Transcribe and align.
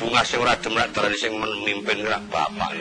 bebungah 0.00 0.24
sing 0.24 0.40
ora 0.40 0.56
demek 0.56 0.96
dalane 0.96 1.12
sing 1.12 1.36
memimpin 1.36 2.00
rak 2.08 2.24
bapak. 2.32 2.72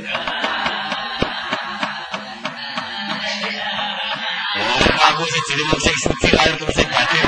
Aku 5.03 5.23
siji 5.27 5.53
wong 5.67 5.81
sing 5.83 5.95
suci 5.99 6.29
lahir 6.31 6.55
terus 6.55 6.75
sing 6.79 6.87
batin. 6.87 7.27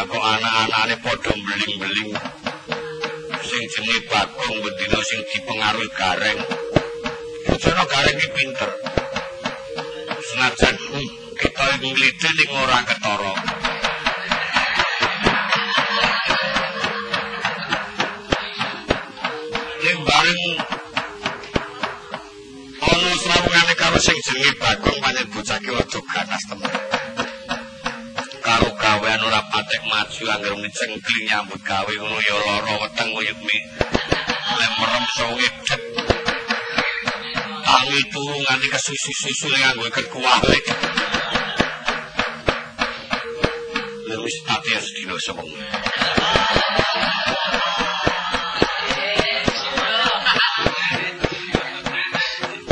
Aku 0.00 0.16
anak-anakane 0.16 0.96
padha 1.04 1.32
beling-beling. 1.36 2.10
Sing 3.44 3.62
jenenge 3.76 4.00
Bagong 4.08 4.56
bendina 4.64 5.00
sing 5.04 5.20
dipengaruhi 5.28 5.92
Gareng. 5.92 6.40
Bojone 7.52 7.84
Gareng 7.84 8.16
iki 8.16 8.28
pinter. 8.32 8.70
Senajan 10.24 10.76
kita 11.60 11.76
ngliti 11.76 12.28
ning 12.40 12.50
ora 12.56 12.78
ketara. 12.88 13.32
Ning 19.84 19.98
bareng 20.08 20.40
ana 22.80 23.12
srawungane 23.20 23.74
karo 23.76 23.98
sing 24.00 24.16
jenenge 24.24 24.52
Bagong 24.56 24.98
pancen 25.04 25.26
bocah 25.36 25.58
ki 25.60 25.70
rada 25.76 26.00
ganas 26.00 26.42
temen. 26.48 26.72
Karo 28.40 28.68
gawean 28.80 29.20
ora 29.20 29.40
patek 29.52 29.82
maju 29.84 30.22
anggere 30.32 30.56
muni 30.56 30.70
cengkling 30.72 31.24
nyambut 31.28 31.60
gawe 31.60 31.92
ngono 31.92 32.18
ya 32.24 32.36
lara 32.40 32.72
weteng 32.80 33.08
koyo 33.12 33.34
mi. 33.44 33.58
Lek 34.56 34.72
merem 34.80 35.04
sowe 35.12 35.46
det. 35.68 35.80
Tangi 37.68 38.00
turu 38.08 38.36
nganti 38.48 38.66
kesusu-susu 38.72 39.46
nganggo 39.52 39.84
iket 39.92 40.06
kuwale. 40.08 40.58
Sedina 44.90 45.14
sewengi. 45.22 45.62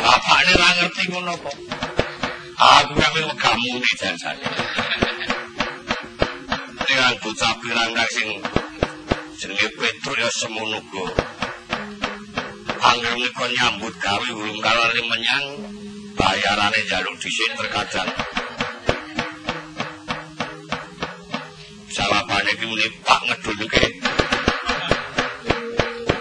Bapakne 0.03 0.55
ra 0.59 0.69
ngerti 0.83 1.03
ngono 1.15 1.35
kok. 1.39 1.57
Aku 2.59 2.93
kami 2.99 3.21
wegamu 3.23 3.71
ni 3.79 3.91
jansane. 4.03 4.47
Dengan 6.91 7.15
bocah 7.23 7.55
pirangkang 7.63 8.11
sing 8.11 8.29
jenenge 9.39 9.69
Petruk 9.79 10.19
ya 10.19 10.27
semono 10.35 10.83
go. 10.91 11.07
Angger 12.83 13.15
nika 13.15 13.47
nyambut 13.47 13.95
gawe 14.03 14.29
urung 14.35 14.59
kalane 14.59 15.03
menyang 15.07 15.47
bayarane 16.19 16.81
jaluk 16.91 17.15
dhisik 17.23 17.55
terkadang. 17.55 18.11
Muni 22.79 22.95
Pak 23.03 23.21
ngedulke. 23.27 23.85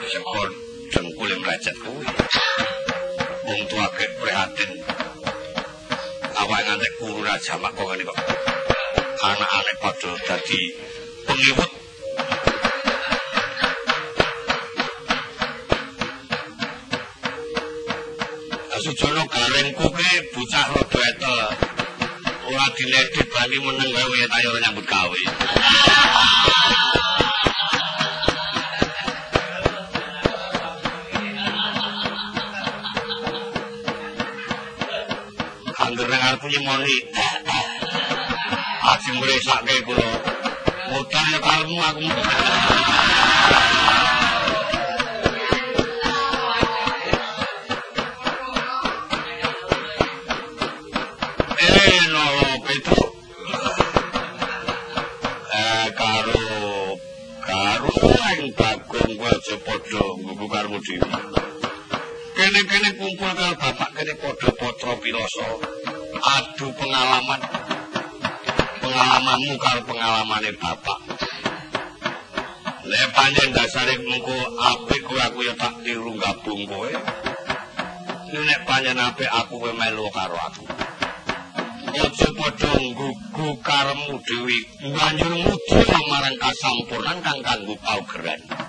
Sepon 0.10 0.50
dengkul 0.90 1.32
mrecet 1.38 1.78
kuwi. 1.86 2.10
Wong 3.46 3.62
tuake 3.70 4.06
prihatin. 4.18 4.72
Awak 6.34 6.60
ngantek 6.66 6.94
kuru 6.98 7.22
raja 7.22 7.62
mak 7.62 7.78
kok 7.78 7.86
ngene 7.86 8.10
kok. 8.10 8.18
Anak-anak 9.22 9.76
padha 9.86 10.12
dadi 10.26 10.62
pengiwut 11.30 11.72
Sujono 18.82 19.24
garengku 19.30 19.88
ki 19.94 20.10
bocah 20.34 20.66
rada 20.74 21.02
etel. 21.06 21.67
Ora 22.68 22.76
diledit 22.76 23.28
bali 23.32 23.58
meneng 23.64 23.96
wae 23.96 24.28
ayo 24.28 24.60
nyambut 24.60 24.84
gawe. 24.84 25.22
Angger 35.80 36.08
nang 36.11 36.23
arep 36.28 36.44
nyemoni. 36.44 36.98
Aji 38.84 39.10
mresake 39.16 39.76
kula. 39.88 40.11
Mutan 40.92 41.28
kalmu 41.39 41.76
aku. 41.88 42.08
Karmu 60.77 60.86
dhewe. 60.86 61.10
Kene-kene 62.38 62.89
kumpul 62.98 63.32
karo 63.33 63.55
bapak 63.58 63.89
kene 63.98 64.14
padha 64.21 64.49
potra 64.60 64.93
piroso. 65.02 65.45
Adu 66.21 66.67
pengalaman. 66.77 67.42
Pengalamanmu 68.82 69.54
karo 69.58 69.82
pengalamane 69.89 70.52
bapak. 70.61 70.99
Lek 72.87 73.10
panjen 73.11 73.52
dasare 73.52 73.99
mengko 73.99 74.37
apik 74.64 75.02
kowe 75.04 75.20
aku 75.20 75.39
ya 75.43 75.54
tak 75.60 75.76
tiru 75.83 76.14
gabung 76.16 76.64
kowe. 76.70 76.92
Nek 78.32 78.60
panjen 78.64 79.02
apik 79.02 79.27
aku 79.27 79.60
kowe 79.60 79.73
melu 79.73 80.05
karo 80.14 80.37
aku. 80.37 80.66
Aja 81.98 82.30
padha 82.37 82.71
nggugu 82.77 83.58
karemu 83.66 84.14
dhewe. 84.21 84.58
Banjur 84.93 85.33
muji 85.33 85.98
marang 86.08 86.37
kasampurnan 86.37 87.17
kang 87.26 87.42
kanggo 87.42 87.73
paugeran. 87.82 88.67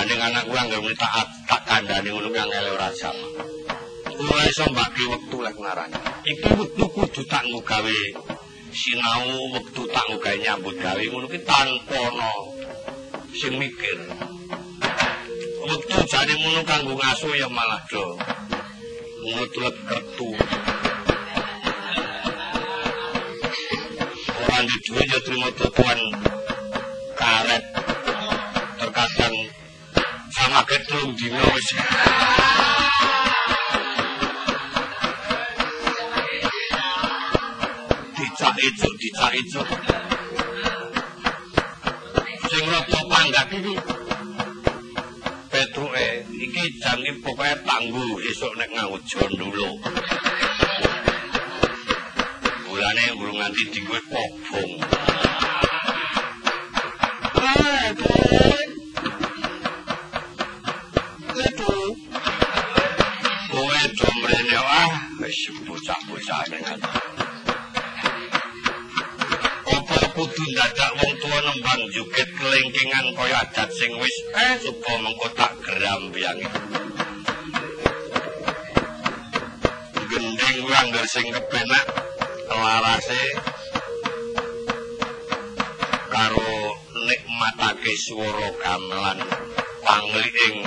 Haning 0.00 0.16
anakku 0.16 0.56
anggere 0.56 0.80
muni 0.80 0.96
tak 0.96 1.28
tak 1.44 1.60
kandhani 1.68 2.08
ngono 2.08 2.32
kang 2.32 2.48
ele 2.48 2.72
ora 2.72 2.88
sama. 2.96 3.20
Ora 4.16 4.42
iso 4.48 4.64
mbagi 4.72 5.04
wektu 5.12 5.44
lek 5.44 5.56
ngarani. 5.60 6.00
Iki 6.24 6.50
wektu 6.56 6.84
kudu 6.88 7.20
tak 7.28 7.44
nggo 7.44 7.60
gawe 7.60 7.96
sinau 8.72 9.28
wektu 9.52 9.84
tak 9.92 10.04
nggo 10.08 10.16
gawe 10.24 10.36
nyambut 10.40 10.76
gawe 10.80 11.02
ngono 11.04 11.28
ki 11.28 11.44
tanpa 11.44 12.00
ana 12.00 12.32
sing 13.36 13.60
mikir. 13.60 14.00
Wektu 15.68 15.96
jane 16.08 16.32
ngono 16.32 16.60
kanggo 16.64 16.96
ngasuh 16.96 17.36
ya 17.36 17.52
malah 17.52 17.84
do. 17.92 18.16
Ngono 19.20 19.44
tulet 19.52 19.76
kertu. 19.84 20.32
Orang 24.48 24.64
di 24.64 24.76
duwe 24.80 25.02
ya 25.12 25.18
terima 25.20 25.48
tutuan 25.52 26.00
karet. 27.20 27.69
Ketelung 30.68 31.16
dino 31.16 31.40
wis. 31.56 31.68
Dicak 38.16 38.56
ijuk, 38.60 38.94
dicak 39.00 39.32
ijuk. 39.40 39.68
Sing 42.50 42.64
rada 42.68 43.00
panggak 43.08 43.48
iki 43.56 43.74
Petruke 45.50 46.08
iki 46.28 46.64
jange 46.82 47.10
pokoke 47.24 47.52
tangguh 47.64 48.20
esuk 48.28 48.52
nek 48.60 48.68
ngawut 48.76 49.02
jondolo. 49.08 49.80
Bulane 52.68 53.04
urung 53.16 53.38
nganti 53.40 53.64
dinggo 53.72 53.98
kobong. 54.12 54.72
Kowe 57.32 58.59
kelengkingan 72.80 73.12
kaya 73.12 73.36
adat 73.44 73.68
sing 73.76 73.92
wis 74.00 74.16
eh 74.32 74.56
supaya 74.56 75.04
mengko 75.04 75.28
tak 75.36 75.52
geram 75.60 76.08
biyange. 76.16 76.48
Gendeng 80.08 80.56
kuwi 80.64 80.74
anggar 80.80 81.04
sing 81.04 81.28
kepenak 81.28 81.84
larase 82.48 83.20
karo 86.08 86.72
nikmatake 87.04 87.92
swara 88.00 88.48
gamelan 88.64 89.18
pangliing 89.84 90.59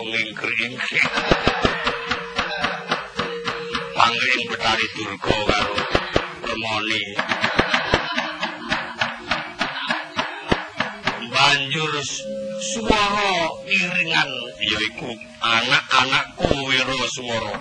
ngingkri-ingkri 0.00 1.00
Pangliing 3.92 4.44
Betari 4.48 4.86
Durga 4.96 5.36
karo 5.46 5.76
Kemoni. 6.42 7.02
Banjur 11.32 11.92
swara 12.60 13.34
iringan 13.68 14.30
yaiku 14.64 15.10
anak-anakku 15.44 16.48
Wiraswara. 16.50 17.54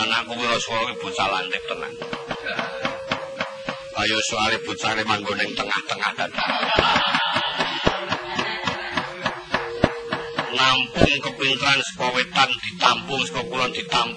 Anakku 0.00 0.32
Wiraswara 0.38 0.88
ibu 0.94 1.08
salantik 1.12 1.62
tenan. 1.66 1.94
Ayo 4.00 4.16
soalé 4.32 4.56
bocare 4.64 5.04
manggon 5.04 5.44
ing 5.44 5.52
tengah-tengah 5.52 6.12
dadah 6.16 6.59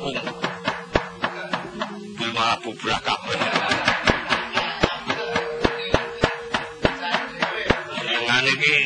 kuwi 0.03 0.19
malah 2.35 2.59
bubrah 2.59 2.99
kabeh 2.99 3.39
dengan 8.03 8.43
iki 8.51 8.77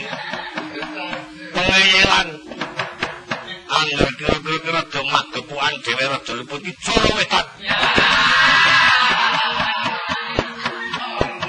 pengeyelan 1.57 2.27
anggar 3.65 4.09
kira-kira 4.21 4.81
demak 4.93 5.25
gepuan 5.33 5.73
dhewe 5.81 6.05
rada 6.05 6.33
luput 6.37 6.61
iki 6.61 6.77
cara 6.85 7.09
wetan 7.17 7.45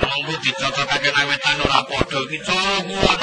monggo 0.00 0.34
dicocokake 0.48 1.12
nang 1.12 1.28
wetan 1.28 1.60
ora 1.60 1.84
padha 1.84 2.18
iki 2.24 2.38
cara 2.40 2.76
kuat 2.88 3.20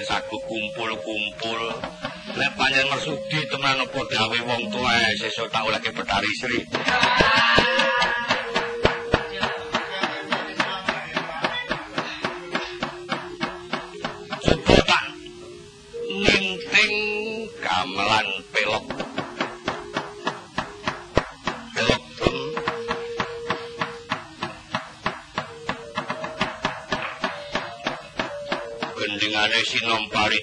panjen 0.00 0.16
sagu 0.16 0.38
kumpul-kumpul. 0.48 1.60
Nek 2.32 2.56
panjen 2.56 2.88
mersudi 2.88 3.44
tenan 3.52 3.84
apa 3.84 4.00
gawe 4.08 4.38
wong 4.48 4.62
tuwa 4.72 4.96
sesuk 5.20 5.52
tak 5.52 5.60
olehke 5.68 5.92
betari 5.92 6.30
sri 6.40 6.64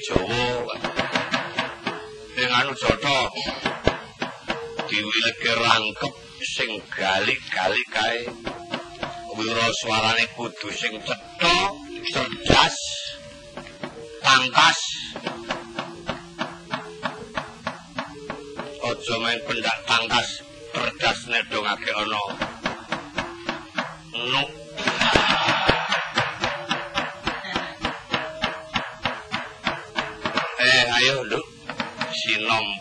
Jawa. 0.06 0.76
Ing 2.38 2.52
anu 2.54 2.74
jata 2.78 3.18
diwileke 4.86 5.52
rangkep 5.58 6.14
sing 6.54 6.72
gali-gali 6.94 7.84
kae. 7.90 8.22
Wira 9.38 9.68
suarane 9.82 10.26
kudu 10.38 10.70
sing 10.70 10.94
cetha, 11.02 11.56
cerdas, 12.14 12.78
tangkas. 14.22 14.80
Aja 18.86 19.16
main 19.22 19.40
pendak 19.50 19.78
tangkas, 19.90 20.30
cerdas 20.74 21.20
nedongake 21.30 21.92
ana. 21.98 22.24
Nuk 24.30 24.67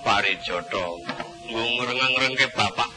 parijata 0.06 0.86
ngreng-ngrengke 1.50 2.46
bapak 2.54 2.95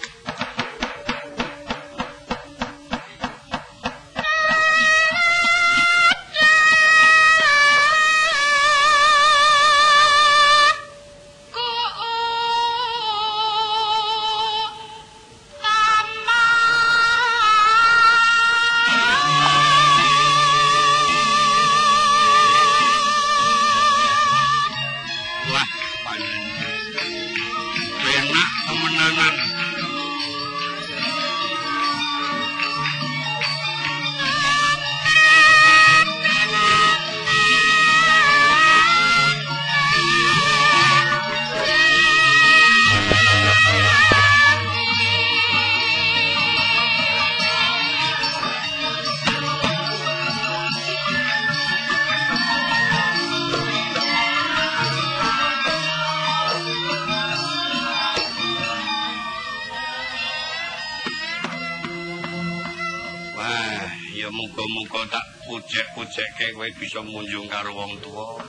kowe 66.69 66.77
bisa 66.77 67.01
munjung 67.01 67.49
karo 67.49 67.73
wong 67.73 67.97
tuwa. 67.97 68.45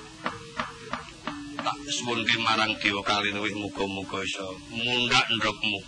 Tak 1.65 1.79
suwunke 1.89 2.37
marang 2.45 2.77
Dewa 2.77 3.01
Kalinuwih 3.01 3.57
muga-muga 3.57 4.21
iso 4.21 4.61
mundhak 4.77 5.25
ndrokmu. 5.33 5.81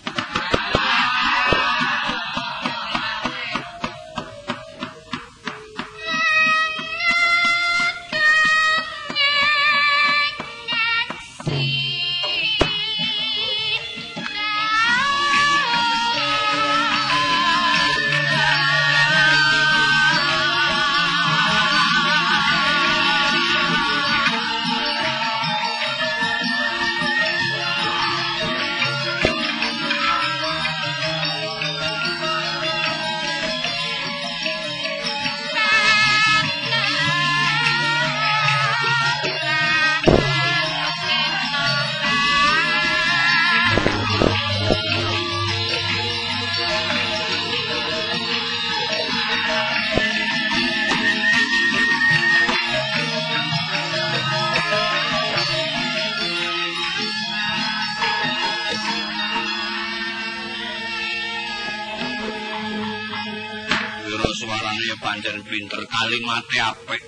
Kalimate 65.80 66.58
apik. 66.60 67.02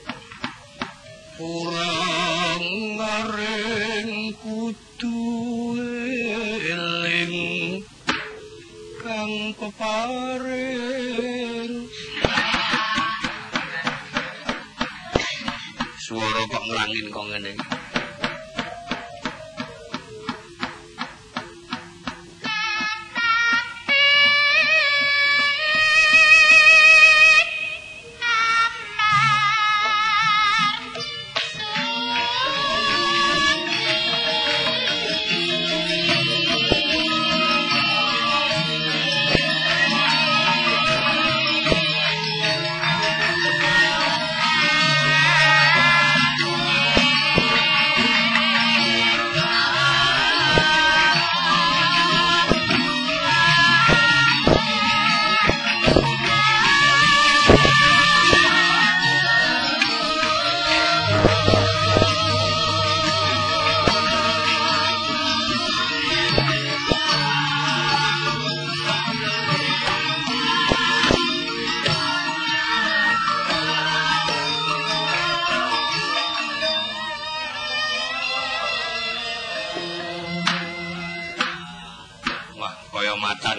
Kurang 1.35 2.64
ngaring 2.97 4.33
kudu 4.40 5.21
eling 6.64 7.35
kang 9.04 9.35
peparing. 9.61 10.92
Swara 16.04 16.42
kok 16.49 16.64
ngrangin 16.68 17.06
kok 17.12 17.25
ngene 17.33 17.52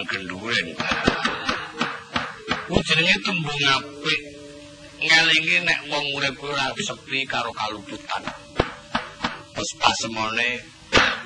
genduren. 0.07 0.67
Ku 2.65 2.75
jenenge 2.87 3.15
tembung 3.25 3.63
apik. 3.75 4.21
Ngelingi 4.95 5.57
nek 5.67 5.79
wong 5.91 6.05
urip 6.15 6.39
ora 6.39 6.71
sepi 6.79 7.27
karo 7.27 7.51
kaluputan. 7.51 8.23
Wes 9.55 9.71
pasemone 9.75 10.49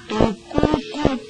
tuku 0.10 0.66
kupat. 0.90 1.29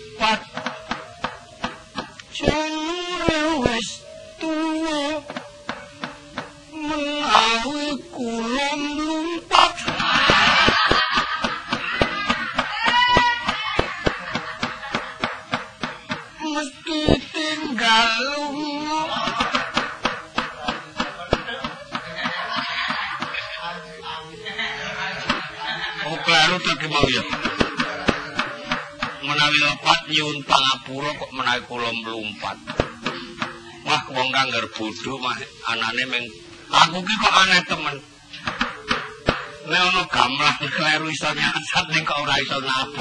Meng 36.10 36.26
aku 36.74 36.98
ki 37.06 37.16
kok 37.22 37.36
aneh 37.46 37.62
temen. 37.70 37.98
Nek 39.70 39.82
ana 39.86 40.04
gamelan 40.10 40.58
kleru 40.74 41.08
iso 41.14 41.30
nyasat 41.38 41.86
ning 41.94 42.04
kok 42.04 42.20
ora 42.26 42.36
iso 42.42 42.58
nabur. 42.58 42.99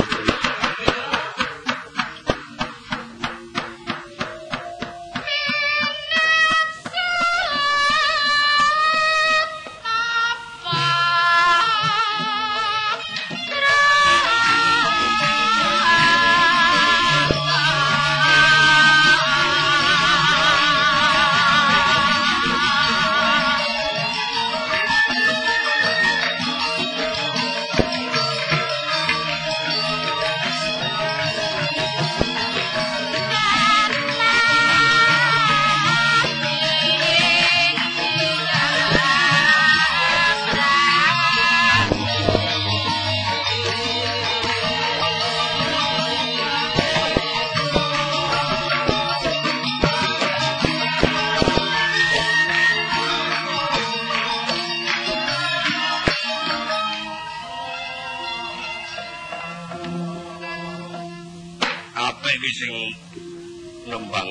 Nembang 63.99 64.31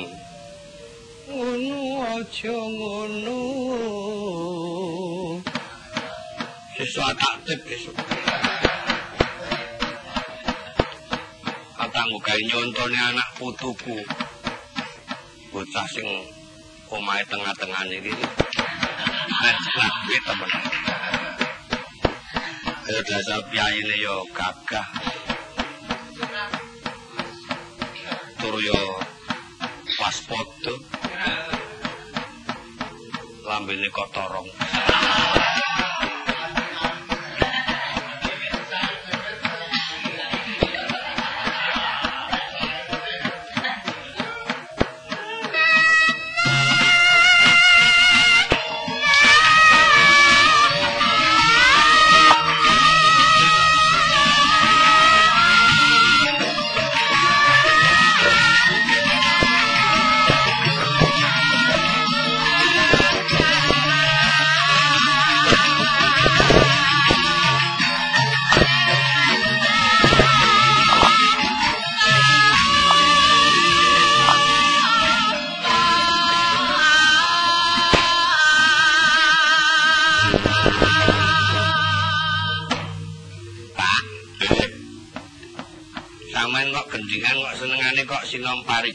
ngono 1.27 1.79
aja 2.15 2.55
ngono. 2.55 3.39
Sesuk 6.79 7.12
tak 7.19 7.36
tip 7.43 7.59
besok. 7.67 7.97
Katanggu 11.75 12.17
gawe 12.24 12.41
nyontone 12.47 12.95
anak 13.12 13.29
putuku. 13.36 14.00
Bocah 15.51 15.88
sing 15.91 16.07
omahe 16.88 17.27
tengah-tengah 17.27 17.83
iki. 17.91 18.15
Nek 19.43 19.57
lagi 19.75 20.17
temen. 20.24 20.51
Ayo 22.88 23.00
dasar 23.03 23.41
piyaine 23.51 23.95
yo 24.00 24.24
gagah. 24.31 24.88
Tur 28.39 28.55
yo 28.63 28.97
foto 30.38 30.74
lambene 33.48 33.89
kok 33.89 34.76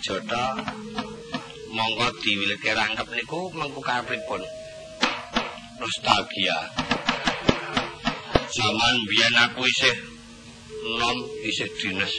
parijata. 0.02 0.58
Monggo 1.70 2.10
diwilike 2.22 2.74
rangkep 2.74 3.08
niku 3.14 3.54
mengku 3.54 3.80
kapripun. 3.80 4.42
Nostalgia. 5.78 6.58
Zaman 8.52 8.96
biyen 9.08 9.36
aku 9.38 9.62
isih 9.64 9.96
nom 10.98 11.18
isih 11.46 11.70
dinas 11.78 12.12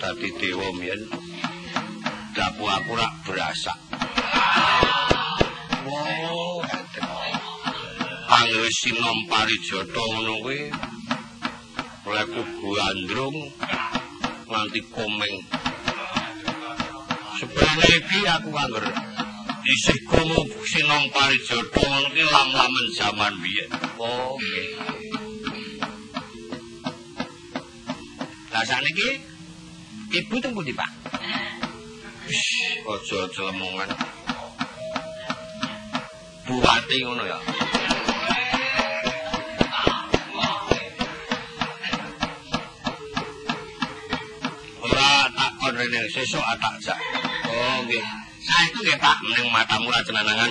dadi 0.00 0.32
dewa 0.40 0.68
biyen. 0.80 1.00
Dapu 2.32 2.64
aku 2.64 2.96
rak 2.96 3.12
berasak. 3.28 3.78
Oh, 5.90 6.64
Angger 8.30 8.70
sinom 8.80 9.18
parijata 9.28 10.02
ngono 10.08 10.34
kuwi 10.40 10.60
oleh 12.06 12.26
kubu 12.32 12.70
andrung 12.80 13.36
nganti 14.48 14.80
komeng 14.88 15.59
sebenarnya 17.40 17.88
iki 17.96 18.20
aku 18.28 18.50
angger 18.52 18.84
isih 19.64 19.98
kumu 20.04 20.44
sinom 20.68 21.08
parijata 21.08 21.80
ngono 21.80 22.08
ki 22.12 22.24
lam-lamen 22.28 22.86
zaman 22.92 23.32
biyen 23.40 23.70
oh 23.96 24.36
nggih 24.36 25.00
Lah 28.50 28.66
sakniki 28.66 29.14
ibu 30.10 30.36
teng 30.42 30.50
pundi, 30.50 30.74
Pak? 30.74 30.90
Wis 32.26 32.42
aja-aja 32.82 33.42
lemongan. 33.46 33.88
Buwati 36.50 36.96
ngono 37.06 37.24
ya. 37.30 37.38
Ora 44.82 45.30
takon 45.30 45.74
rene 45.78 46.00
sesuk 46.10 46.42
atak 46.42 46.74
jak. 46.82 46.98
Oh 47.60 47.78
nggih. 47.84 48.00
Saestu 48.40 48.80
nggih 48.80 48.96
Pak, 48.96 49.20
ning 49.20 49.46
matamu 49.52 49.92
ra 49.92 50.00
cenanangan. 50.00 50.48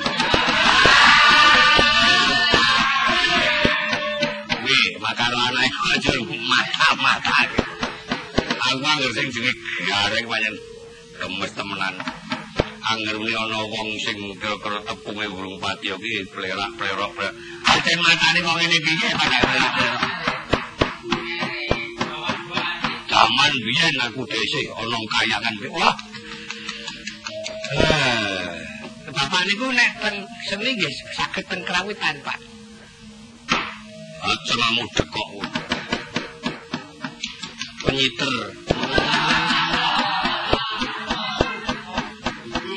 Wih, 4.61 4.87
makaro 5.01 5.37
anake 5.49 5.79
aja 5.97 6.13
mata-mata. 6.21 7.37
Aku 8.69 8.85
anggere 8.85 9.09
sing 9.17 9.33
jenenge 9.33 9.57
gareng 9.89 10.25
pancen 10.29 10.55
gemes 11.17 11.51
temenan. 11.57 11.95
Angger 12.89 13.17
muni 13.17 13.33
ana 13.33 13.57
wong 13.65 13.89
sing 13.97 14.17
kira-kira 14.37 14.77
tepunge 14.85 15.25
burung 15.33 15.57
pati 15.57 15.89
iki 15.89 16.29
plerak-plerok. 16.29 17.13
Ajen 17.65 17.97
matane 18.05 18.39
kok 18.45 18.53
ngene 18.53 18.77
ya, 18.77 19.09
Pak. 19.17 19.31
Zaman 23.09 23.51
biyen 23.65 23.95
aku 24.05 24.21
dhisik 24.29 24.69
ana 24.77 24.97
kayangan 25.09 25.55
wah. 25.73 25.97
Eh, 27.69 28.49
Bapak 29.13 29.45
niku 29.45 29.69
nek 29.69 30.01
teng 30.01 30.17
seni 30.49 30.73
nggih 30.73 30.93
saged 31.13 31.45
teng 31.45 31.61
krawitan, 31.61 32.17
Pak. 32.25 32.39
Aja 34.25 34.53
namu 34.57 34.89
dekok. 34.97 35.29
Penyiter. 37.85 38.35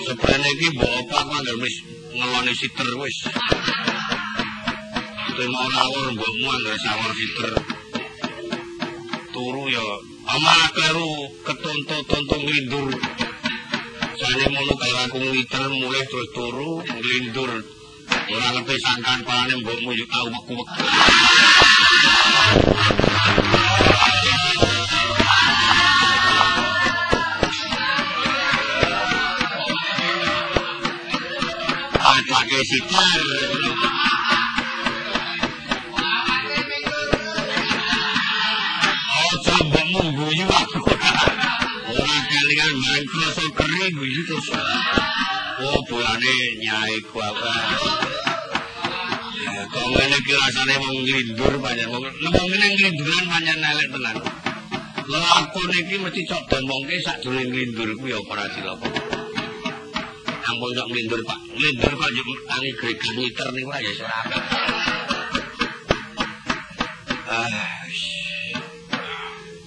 Sebenarnya 0.05 0.69
apa 0.77 0.89
kok 1.09 1.25
anggere 1.41 1.57
wis 1.57 1.77
ngeloni 2.13 2.53
siter 2.53 2.89
wis. 3.01 3.17
Terima 5.33 5.63
rawur 5.73 6.07
mbokmu 6.13 6.49
anggere 6.53 6.77
sawur 6.85 7.13
siter. 7.17 7.53
Turu 9.33 9.73
ya 9.73 9.87
ama 10.37 10.57
kleru 10.77 11.33
ketonto-tonto 11.49 12.37
ngindur. 12.45 12.93
Jane 14.23 14.47
mono 14.55 14.75
kaya 14.79 15.11
aku 15.11 15.19
ngiter 15.19 15.67
mulai 15.67 16.07
terus 16.07 16.31
turu 16.31 16.79
nglindur. 16.79 17.51
Ora 18.31 18.49
ngerti 18.55 18.77
sangkan 18.79 19.19
palane 19.27 19.55
mbokmu 19.59 19.91
yo 19.99 20.07
tau 20.07 20.31
weku-weku. 20.31 20.83
Atake 31.99 32.59
sitar. 32.71 33.72
Kroso 43.07 43.45
kering 43.55 43.95
guyu 43.95 44.23
terus. 44.29 44.49
Oh, 45.63 45.79
bolane 45.87 46.37
nyai 46.59 46.99
ku 47.11 47.19
apa? 47.23 47.53
Ya, 49.43 49.63
kok 49.69 49.87
ngene 49.91 50.17
iki 50.23 50.33
rasane 50.35 50.75
wong 50.81 50.97
ngene 51.03 52.67
nglinduran 52.75 53.25
pancen 53.31 53.63
elek 53.63 53.89
tenan. 53.93 54.17
Lah 55.11 55.29
aku 55.43 55.61
niki 55.69 55.99
mesti 55.99 56.23
cok 56.31 56.43
domongke 56.47 56.97
sadurunge 57.03 57.51
nglindur 57.51 57.91
ku 57.99 58.05
ya 58.07 58.19
ora 58.23 58.47
cilaka. 58.55 58.89
Ampun 60.47 60.71
cok 60.73 60.89
nglindur 60.89 61.21
Pak. 61.27 61.39
Nglindur 61.59 61.93
kok 61.99 62.11
yo 62.15 62.23
tangi 62.49 62.71
gregan 62.79 63.15
ngiter 63.19 63.49
niku 63.51 63.71
ya 63.71 63.93
ora 64.03 64.17
apik. 64.23 64.45
Ah. 67.33 67.73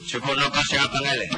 Sekono 0.05 0.47
kesehatan 0.47 1.03
elek. 1.11 1.31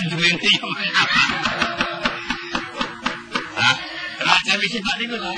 Sendiri 0.00 0.32
yo. 0.32 0.68
Hah? 3.52 3.76
Raja 4.24 4.54
wis 4.56 4.74
Pak 4.80 4.96
niku 4.96 5.16
to. 5.20 5.32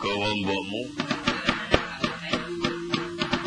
Kowe 0.00 0.28
mbokmu. 0.40 0.82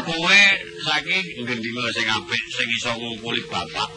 Kowe 0.06 0.42
saiki 0.86 1.18
gendinga 1.50 1.90
sing 1.98 2.06
apik 2.06 2.44
sing 2.54 2.70
iso 2.78 2.94
ngumpuli 2.94 3.42
bapak. 3.50 3.90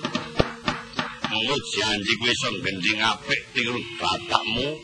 Monggo 1.28 1.56
janji 1.76 2.12
kowe 2.16 2.32
iso 2.32 2.48
gending 2.64 2.96
apik 3.04 3.40
tiru 3.52 3.76
bapakmu. 4.00 4.80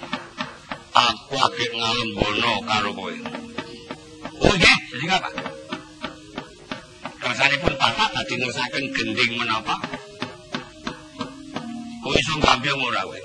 Aku 0.93 1.35
agek 1.49 1.73
ngalembono 1.73 2.61
karo 2.69 2.93
kowe. 2.93 3.15
Oh 4.37 4.53
nggih, 4.53 4.79
jadi 4.93 5.17
apa? 5.17 5.46
Kersanipun 7.47 7.79
bapak 7.79 8.11
dadi 8.11 8.43
ngersaken 8.43 8.85
gending 8.91 9.39
menapa? 9.39 9.79
Kowe 12.03 12.11
iso 12.19 12.43
ora 12.43 13.03
kowe? 13.07 13.21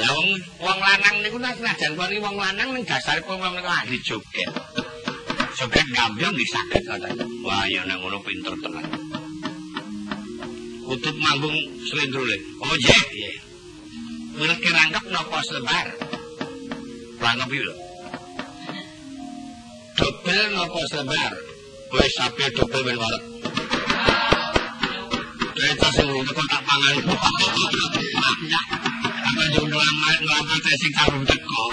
Lah 0.00 0.10
wong 0.16 0.28
wong 0.64 0.78
lanang 0.80 1.16
niku 1.20 1.36
nek 1.36 1.60
senajan 1.60 1.92
kuwi 1.92 2.24
wong 2.24 2.40
lanang 2.40 2.72
ning 2.72 2.88
dasaripun 2.88 3.36
wong 3.36 3.52
niku 3.52 3.68
ahli 3.68 4.00
joget. 4.00 4.48
Joget 5.60 5.84
gambyong 5.92 6.32
nggih 6.32 6.48
saged 6.48 6.88
ngoten. 6.88 7.20
Wah, 7.44 7.68
ya 7.68 7.84
nek 7.84 8.00
ngono 8.00 8.16
pinter 8.24 8.56
tenan. 8.64 8.88
Kutub 10.88 11.16
manggung 11.20 11.56
slendrole. 11.84 12.64
Oh, 12.64 12.72
nggih, 12.72 13.02
nggih. 13.12 13.36
Wilki 14.40 14.72
rangkep 14.72 15.04
napa 15.12 15.44
selebar? 15.44 15.86
Rangkep 17.20 17.50
lho. 17.60 17.76
Dobel 20.00 20.44
napa 20.56 20.80
selebar? 20.88 21.47
Wis 21.88 22.12
sapi 22.20 22.44
dobel 22.52 22.84
ben 22.84 22.96
warek. 23.00 23.22
Desa 25.56 25.88
sing 25.96 26.04
ngono 26.04 26.30
kok 26.36 26.46
tak 26.52 26.62
pangan. 26.68 26.94
Apa 29.28 29.44
jono 29.56 29.78
lamar 29.80 30.18
lamar 30.20 30.58
sing 30.68 30.92
karo 30.92 31.18
teko. 31.24 31.64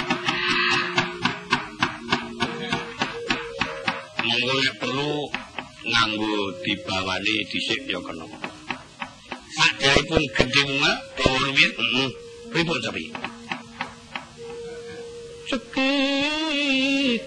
Nek 4.25 4.75
perlu 4.79 5.11
nganggo 5.83 6.35
dibawani 6.63 7.35
dhisik 7.51 7.83
ya 7.83 7.99
kena. 7.99 8.25
Sakjaipun 9.55 10.23
gending 10.35 10.69
mah 10.79 10.95
dawa 11.19 11.37
rumiyin, 11.43 11.71
heeh. 11.75 12.09
Pripun 12.51 12.79
sapi? 12.79 13.11
Seki 15.51 15.91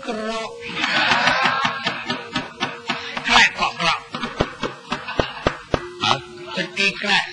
kerok. 0.01 0.53
Seki 6.89 7.05
krek. 7.05 7.25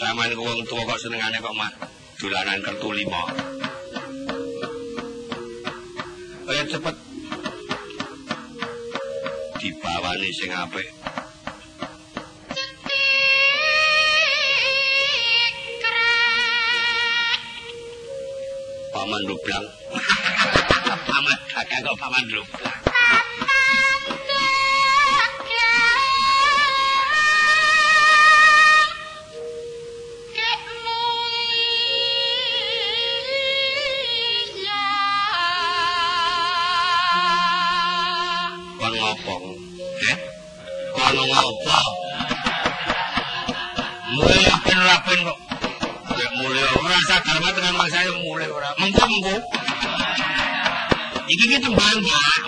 Sama 0.00 0.24
ini 0.24 0.32
wong 0.32 0.64
tua 0.64 0.80
kok 0.88 0.96
senengane 0.96 1.36
kok 1.44 1.52
mah 1.52 1.68
dolanan 2.16 2.64
kertu 2.64 2.88
lima. 2.88 3.20
Ayo 6.48 6.62
cepet. 6.72 6.96
Dibawani 9.60 10.28
sing 10.32 10.56
apik. 10.56 10.88
Paman 18.88 19.22
Rublang. 19.28 19.66
Paman 21.12 21.38
kakak 21.52 21.84
kok 21.84 21.96
Paman 22.00 22.24
Rublang. 22.32 22.85
Rapin 45.16 45.32
kok. 45.32 45.38
Ya 46.16 46.28
mulai 46.40 46.64
ora 46.76 46.96
sadar 47.08 47.36
banget 47.40 47.54
dengan 47.60 47.74
mangsa 47.80 47.98
yang 48.04 48.18
mulai 48.24 48.48
ora. 48.52 48.68
Mengko 48.80 49.02
mengko. 49.08 49.36
Iki 51.26 51.44
ki 51.50 51.58
tembang 51.58 51.98
Pak, 52.06 52.40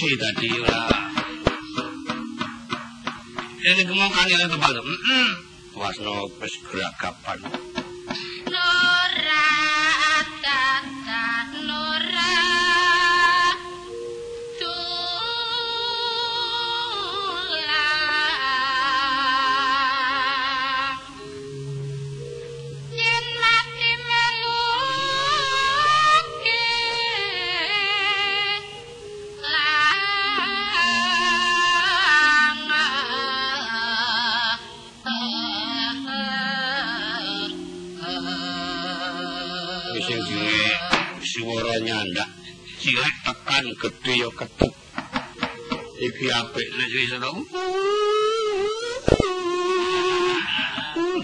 sih 0.00 0.16
tadi 0.16 0.48
lah 0.64 0.88
Ini 3.60 3.84
kemungkinan 3.84 4.48
itu 4.48 4.56
balik. 4.56 4.84
Wasno 5.76 6.32
pes 6.40 6.56
gerak 6.64 6.96
kapan? 6.96 7.59
jadi 46.90 47.06
senang. 47.06 47.36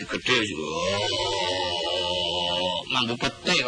Gede 0.07 0.37
juga. 0.47 0.71
Mampu 2.95 3.15
petik. 3.19 3.67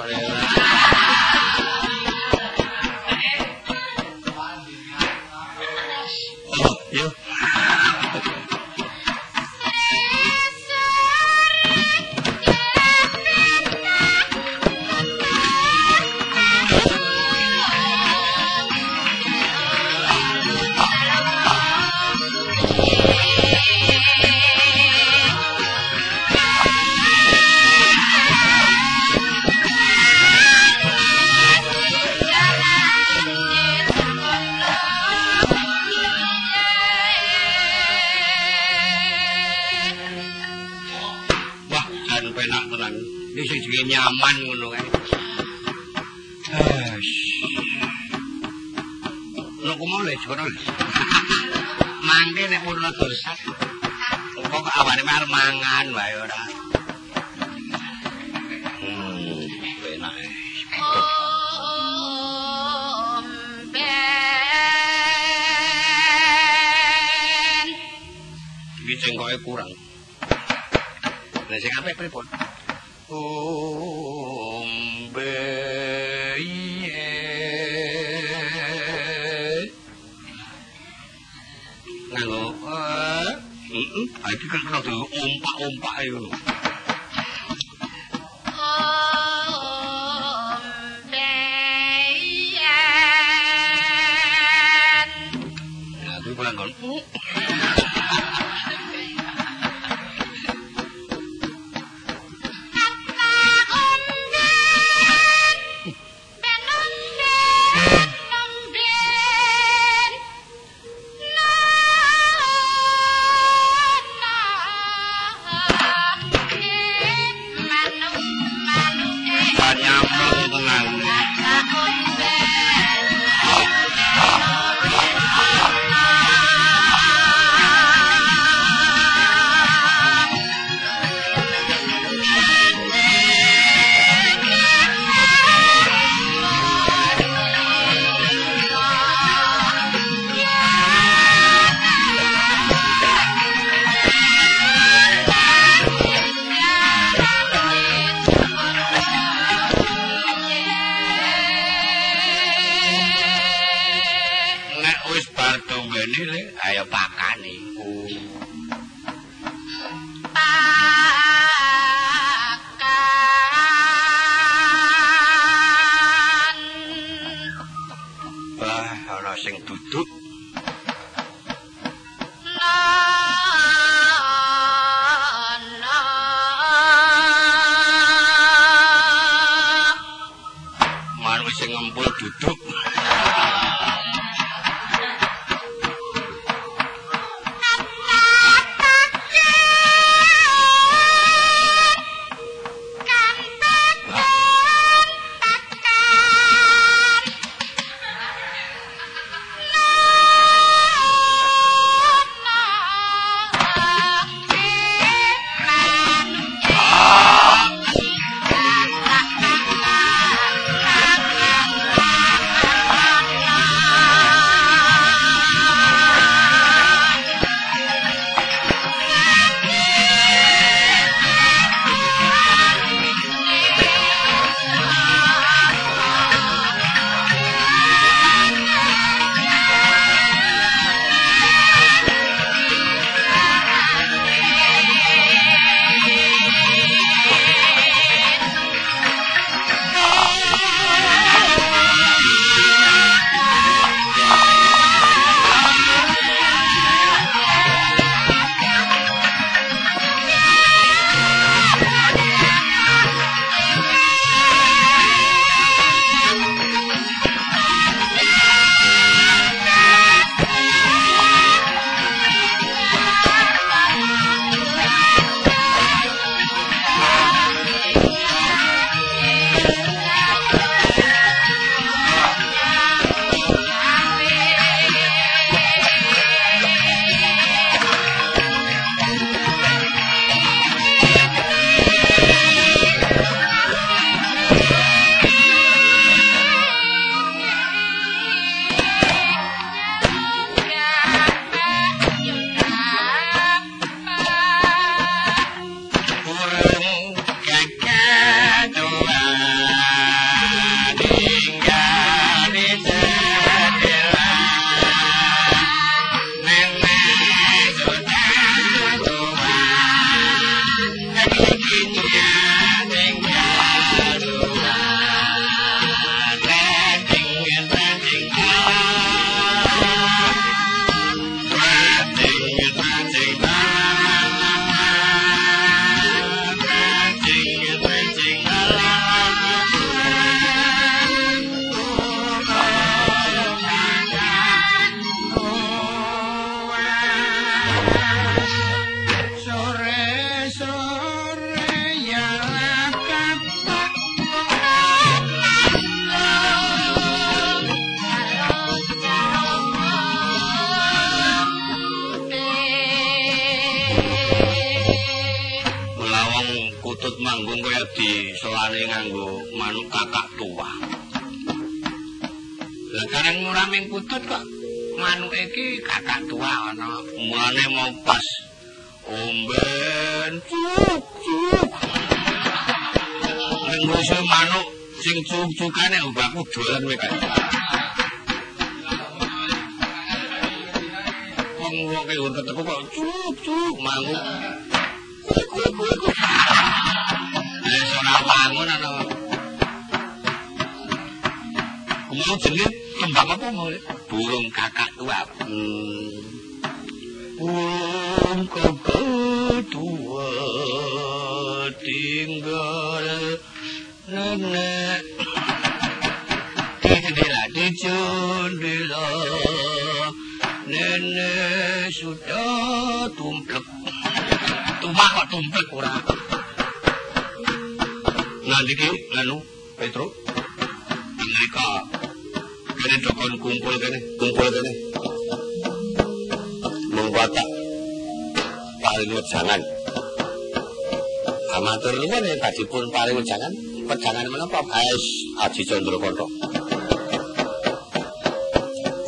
Amatur 431.59 431.95
lu 431.99 432.07
kan 432.07 432.23
tadi 432.23 432.63
pun 432.71 432.87
paling 432.95 433.19
wejangan 433.19 433.53
Wejangan 433.91 434.27
menapa 434.31 434.63
Ais 434.71 435.05
Aji 435.43 435.63
Condro 435.67 435.99
Koto 435.99 436.27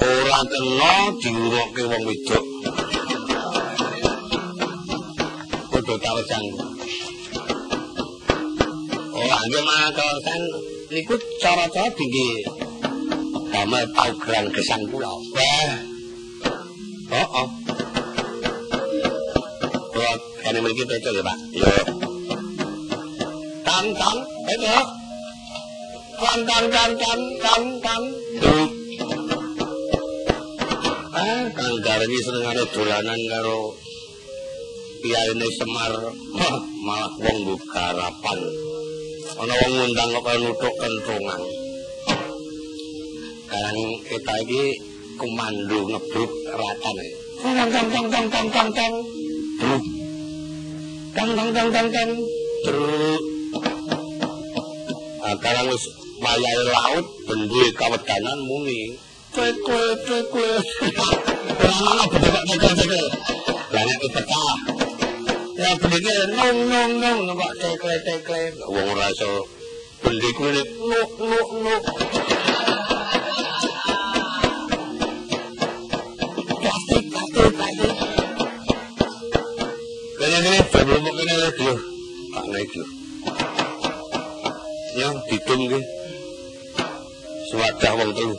Orang 0.02 0.46
kena 0.50 0.94
diuroke 1.22 1.82
wong 1.86 2.02
wedok 2.10 2.44
Kudu 5.70 5.94
tau 6.02 6.20
jangan 6.26 6.70
nggih 9.50 9.66
mangkosan 9.66 10.42
niku 10.94 11.18
cara-cara 11.42 11.90
tinggi 11.90 12.46
damel 13.50 13.82
paugeran 13.98 14.46
gesang 14.54 14.86
kula. 14.86 15.10
Wah. 15.10 15.72
Oh, 17.10 17.28
oh. 17.42 17.48
Kula 19.90 20.12
kene 20.46 20.58
mriki 20.62 20.86
becok 20.86 21.18
ya, 21.18 21.22
Pak. 21.26 21.38
Yo. 21.50 21.99
Tang 23.80 23.96
tang, 23.96 24.18
itu. 24.44 24.76
Tang 26.20 26.40
tang 26.44 26.66
tang 26.68 26.92
tang 27.00 27.22
tang 27.40 27.64
tang. 27.80 28.04
Ah, 31.16 31.48
kang 31.56 31.74
garani 31.80 32.18
senengane 32.20 32.64
dolanan 32.76 33.20
karo 33.32 33.72
piyane 35.00 35.48
Semar. 35.56 35.96
Malah 36.84 37.08
wong 37.24 37.56
harapan. 37.72 38.38
ana 39.40 39.54
wong 39.64 39.72
ngundang 39.72 40.10
kok 40.12 40.28
nutuk 40.44 40.74
kentungan. 40.76 41.40
Kan 43.48 43.76
kita 44.04 44.34
iki 44.44 44.76
komando 45.16 45.88
ngebruk 45.88 46.32
ratan. 46.52 46.96
Tang 47.40 47.56
tang 47.72 47.88
tang 47.88 48.06
tang 48.12 48.26
tang 48.28 48.48
tang 48.52 48.68
tang. 48.76 48.94
Tang 51.16 51.30
tang 51.32 51.48
tang 51.56 51.68
tang 51.72 51.88
tang. 51.88 52.12
Truk. 55.30 55.38
Akarang 55.38 55.70
wis 55.70 55.84
wayahe 56.18 56.62
laut 56.74 57.06
bendhe 57.26 57.70
kawedanan 57.78 58.38
muni. 58.50 58.98
Kowe 59.30 59.46
kowe 59.62 60.18
kowe. 60.26 60.50
Lah 61.62 62.02
apa 62.02 62.16
kok 62.18 62.44
tekel-tekel. 62.50 63.06
Lah 63.70 63.82
nek 63.86 63.98
pecah. 64.10 64.54
Ya 65.54 65.70
bendike 65.78 66.14
nung 66.34 66.58
nung 66.66 66.92
nung 66.98 67.38
kok 67.38 67.52
tekle 67.62 67.94
tekle. 68.02 68.42
Wong 68.66 68.86
ora 68.90 69.06
iso 69.14 69.46
bendiku 70.02 70.50
ini 70.50 70.62
nuk 70.90 71.10
nuk 71.22 71.48
nuk. 71.62 71.82
Plastik 76.58 77.04
plastik 77.06 77.50
plastik. 77.54 77.94
Kaya 80.18 80.38
gini 80.42 80.58
sebelum 80.74 81.00
mau 81.06 81.12
kena 81.14 81.34
lagi 81.38 81.64
yo. 81.70 81.74
Tak 82.34 82.44
naik 82.50 82.72
yo. 82.74 82.99
Ya 84.98 85.09
ditum 85.31 85.61
gini. 85.70 85.81
Sewadah 87.50 87.92
wong 87.98 88.11
telu. 88.14 88.37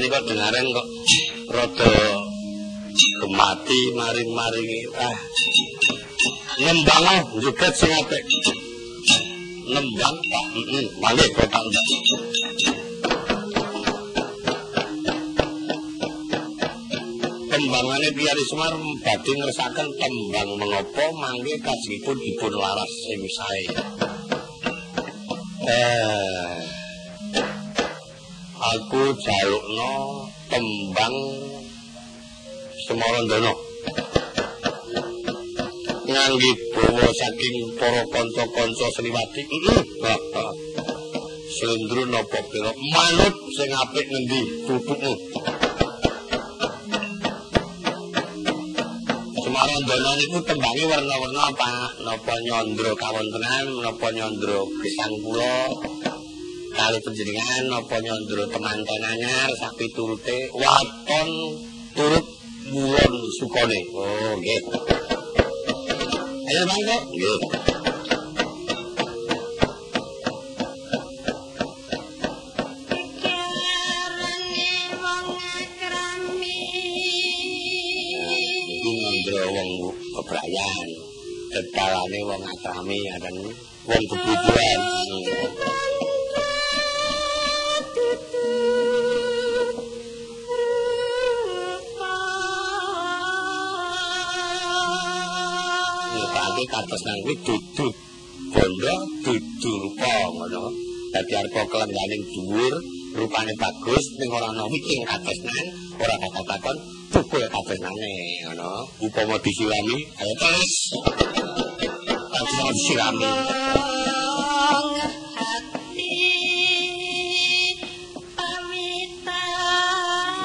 ini 0.00 0.08
kok 0.08 0.24
dengaran 0.24 0.64
kok 0.72 0.88
rada 1.52 1.92
kemati 3.20 3.80
maring-maringi 3.92 4.80
ah 4.96 5.18
nembang 6.56 7.04
oh 7.04 7.22
juga 7.44 7.68
sing 7.68 7.92
apik 7.92 8.24
nembang 9.68 10.16
heeh 10.56 10.86
male 11.04 11.24
kotak 11.36 11.64
tembangane 17.60 18.08
semar 18.48 18.72
badhe 19.04 19.32
ngersaken 19.36 19.88
tembang 20.00 20.50
mengopo 20.56 21.04
mangke 21.20 21.60
kasihipun 21.60 22.16
dipun 22.16 22.56
laras 22.56 22.92
sing 23.04 23.20
sae. 23.36 23.64
Eh 25.68 26.56
aku 28.56 29.12
jalukno 29.12 29.92
tembang 30.48 31.16
Semarandana 32.88 33.52
ngangge 36.08 36.52
bawa 36.72 37.08
saking 37.12 37.56
para 37.76 38.02
kanca-kanca 38.08 38.86
Sriwati. 38.96 39.42
Heeh 39.44 40.48
Slendro 41.60 42.08
napa 42.08 42.40
pira? 42.48 42.72
Manut 42.72 43.36
sing 43.52 43.68
apik 43.68 44.06
ngendi? 44.08 44.64
Pupukmu 44.64 45.12
Semarandana 49.80 50.12
niku 50.20 50.44
tembange 50.44 50.84
warna-warna 50.92 51.40
apa? 51.40 51.72
Napa 52.04 52.36
nyandra 52.44 52.92
kawontenan 53.00 53.80
napa 53.80 54.12
nyandra 54.12 54.60
gesang 54.84 55.16
kula 55.24 55.56
kali 56.76 57.00
penjenengan 57.00 57.64
napa 57.72 57.96
nyandra 58.04 58.44
temanten 58.52 59.00
anyar 59.08 59.48
sapi 59.56 59.88
turute 59.96 60.52
waton 60.52 61.28
turut 61.96 62.26
bulan 62.68 63.12
sukone 63.40 63.80
oh 63.96 64.36
nggih. 64.36 64.60
Ayo 66.44 66.62
mangko 66.68 66.96
nggih 67.16 67.79
tetalane 81.60 82.20
wong 82.24 82.40
akrami 82.40 82.98
adan 83.20 83.36
wong 83.84 84.04
kebutuhan. 84.08 84.80
Kados 96.70 97.02
nang 97.02 97.18
kuwi 97.26 97.34
dudu 97.42 97.86
bondo 98.54 98.94
dudu 99.26 99.72
rupa 99.80 100.12
ngono. 100.32 100.70
Dadi 101.10 101.32
arep 101.34 101.56
kelenganing 101.66 102.22
dhuwur 102.30 102.74
rupane 103.18 103.52
bagus 103.58 104.04
ning 104.20 104.30
ora 104.30 104.54
ana 104.54 104.64
wiking 104.70 105.02
kados 105.02 105.38
ora 105.98 106.14
kata-kata 106.20 106.72
kados 107.10 107.78
nane 107.80 108.12
ngono. 108.46 108.70
Upama 109.02 109.34
disirami 109.42 109.98
ayo 110.20 111.39
terus 112.40 112.72
disirami 112.72 113.28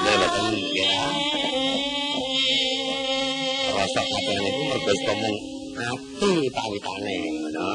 mergo 0.03 0.41
ngomong 5.05 5.37
ati 5.79 6.31
pawitane 6.51 7.15
ngono 7.31 7.67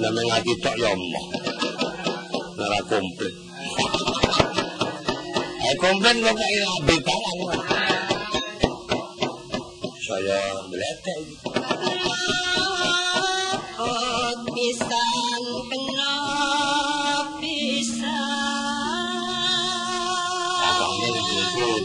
namung 0.00 0.30
ati 0.32 0.52
tok 0.64 0.76
yo 0.80 0.92
moh 0.96 1.26
ora 2.60 2.80
komplit. 2.88 3.34
Eh 5.68 5.76
komplit 5.80 6.16
kok 6.24 6.34
kaya 6.36 6.62
lambe 6.64 6.96
saya 10.10 10.40
meletek 10.66 11.18
Oh, 14.70 14.78
pisan 14.78 15.42
kena 15.66 16.14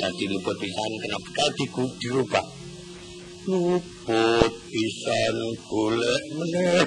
tadi 0.05 0.29
luput 0.29 0.53
pisan 0.61 0.91
kenapa 1.01 1.29
tadi 1.33 1.65
ku 1.73 1.89
dirubah? 1.97 2.45
Luput 3.49 4.53
pisan 4.69 5.35
golek 5.65 6.23
meneh. 6.37 6.85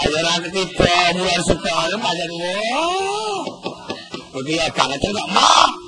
Ayo 0.00 0.18
ra 0.24 0.40
ketiba 0.40 0.96
mulai 1.12 1.44
sekolah 1.44 2.00
pancen 2.00 2.30
wah. 2.40 3.44
Kok 4.32 4.48
ya 4.48 4.64
banget 4.72 5.12
kok 5.12 5.28
mah 5.28 5.83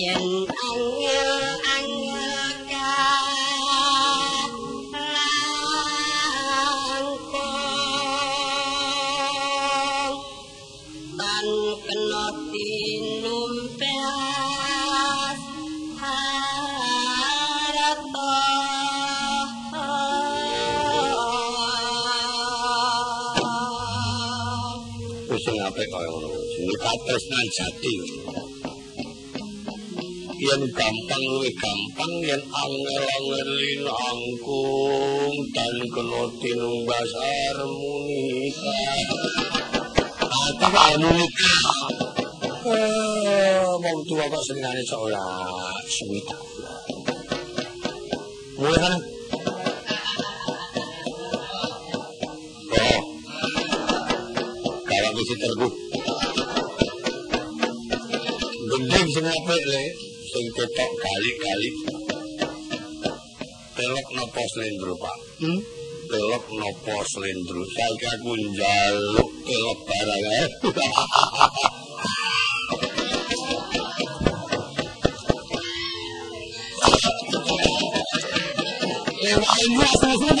yen 0.00 0.46
katresnan 26.80 27.46
jati 27.56 27.94
yen 30.36 30.62
gampang 30.76 31.24
luwih 31.32 31.54
gampang 31.56 32.12
yen 32.20 32.42
angel-angel 32.44 33.50
linangkung 33.56 35.34
dan 35.56 35.74
kena 35.88 36.22
tinumbasar 36.44 37.56
munika. 37.64 38.78
Apa 40.20 40.66
kaya 40.68 40.96
munika. 41.00 41.56
Eh 42.66 43.62
wong 43.62 43.98
tuwa 44.04 44.24
kok 44.26 44.42
senengane 44.44 44.82
ora 44.92 45.24
suwita 45.86 46.36
mulai 48.56 48.80
kan 48.80 48.94
Kalau 54.86 55.10
mesti 55.12 55.34
tergut. 55.36 55.85
Gendeng 58.76 59.08
sing 59.08 59.24
apik 59.24 59.64
le, 59.72 59.84
sing 60.36 60.46
ketok 60.52 60.90
kali-kali. 61.00 61.70
Pelok 63.72 64.08
nopo 64.12 64.42
slendro, 64.52 64.92
Pak? 65.00 65.16
Hmm? 65.40 65.60
Pelok 66.12 66.44
nopo 66.60 66.96
slendro. 67.08 67.64
Saiki 67.72 68.04
aku 68.04 68.36
njaluk 68.36 69.30
pelok 69.48 69.80
barang 69.80 70.24
ae. 70.28 70.44
Lewat 79.24 79.56
ini 79.64 79.76
asal-asal, 79.88 80.36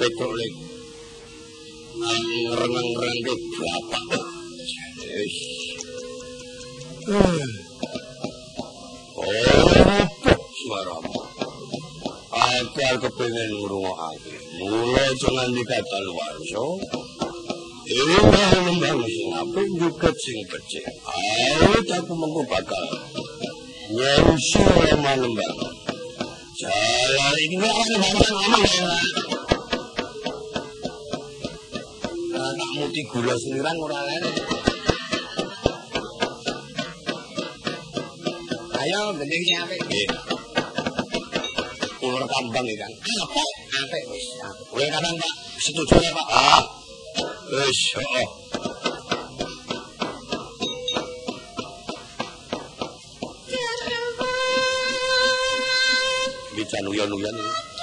ngemat 0.00 0.16
aku 0.16 0.16
petrol 0.16 0.32
lagi. 0.32 0.64
Renang-renang 2.56 3.20
ke 3.20 3.34
bapak. 3.60 4.04
Yes. 5.04 5.34
Oh, 7.10 7.44
suaramu. 10.64 11.20
Aku 12.30 12.80
harus 12.80 13.00
kepengen 13.04 13.50
ngurung 13.60 13.92
aku. 13.92 14.32
Mulai 14.64 15.12
jangan 15.20 15.48
dikata 15.52 15.98
luar, 16.08 16.34
so. 16.48 16.64
Ini 17.90 18.22
lembang 18.70 19.02
sing 19.02 19.34
apik 19.34 19.66
juga 19.74 20.08
sing 20.14 20.38
becik. 20.46 20.86
Ayo 21.10 21.82
aku 21.82 22.12
mengko 22.14 22.46
bakal 22.46 22.86
nyusul 23.90 24.70
sama 24.86 25.18
lembang. 25.18 25.58
Jalan 26.54 27.34
ini 27.40 27.54
nggak 27.58 27.74
ada 27.74 29.29
muti 32.90 33.06
gula 33.06 33.34
seliran 33.38 33.78
ora 33.86 34.02
lene. 34.02 34.30
Ayo 38.82 39.14
sing 39.14 39.58
apik. 39.62 39.78
Nggih. 39.86 40.08
Ulur 42.02 42.26
kambang 42.26 42.66
iki 42.66 42.74
kan. 42.82 42.90
Apa? 43.22 43.42
Apik 43.86 44.02
wis. 44.10 44.26
Kowe 44.74 44.82
kadang 44.90 45.14
Pak 45.22 45.34
setuju 45.62 46.02
ya 46.02 46.10
Pak. 46.18 46.26
Ah. 46.34 46.62
Wis, 47.54 47.80
heeh. 47.94 48.26
Bicara 56.58 56.88
uyan-uyan 56.90 57.38
ini. 57.38 57.79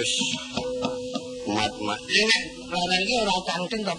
Wis 0.00 0.16
mat-mat. 1.44 2.00
Nek 2.00 2.44
larang 2.72 3.02
iki 3.04 3.14
ora 3.20 3.36
cangking 3.44 3.82
to. 3.84 3.94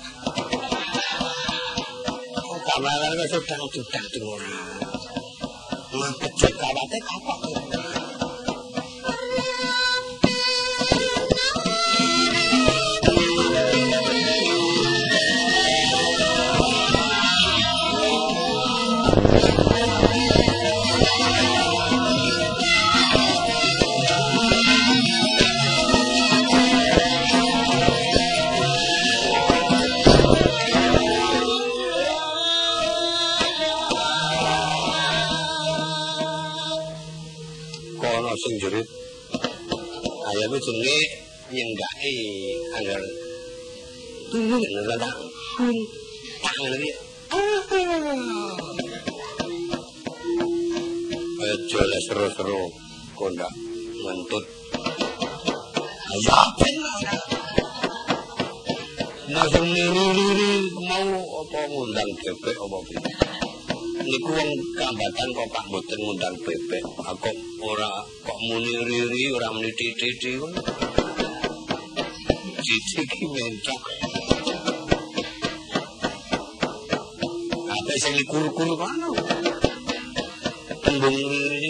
Oh, 2.41 2.60
kamar 2.66 3.14
kok 3.22 3.28
sedang-sedang 3.30 4.26
ora. 4.26 4.80
Jenenge 40.62 40.99
nyenggake 41.51 42.14
anggar. 42.78 43.01
Tunggu 44.32 44.55
nek 44.62 44.84
tak 45.01 45.16
tak 46.41 46.55
ngene 46.62 46.89
Aja 51.41 51.82
lah 51.82 52.01
seru-seru. 52.05 52.62
Kondak 53.18 53.51
ngentut? 54.01 54.45
Ben 56.62 56.76
Nasem 59.32 59.64
niri-niri 59.64 60.51
mau 60.91 61.07
apa 61.39 61.59
ngundang 61.72 62.09
bebek 62.20 62.57
apa 62.59 62.78
bebek? 62.84 63.16
Niku 64.03 64.30
wong 64.36 64.51
kambatan 64.76 65.28
kok 65.32 65.47
Pak 65.55 65.64
mboten 65.72 65.99
ngundang 66.03 66.36
bebek. 66.43 66.84
Aku 66.84 67.32
ora 67.64 67.89
muni 68.48 68.74
riri 68.89 69.24
ora 69.36 69.48
muni 69.54 69.72
titi 69.78 70.30
ngono. 70.38 70.62
Titi 72.66 73.02
ki 73.12 73.26
mencok. 73.34 73.82
Apa 77.76 77.94
sing 78.02 78.18
kur-kur 78.32 78.72
kono? 78.80 79.10
Tembung 80.84 81.18
riri 81.32 81.70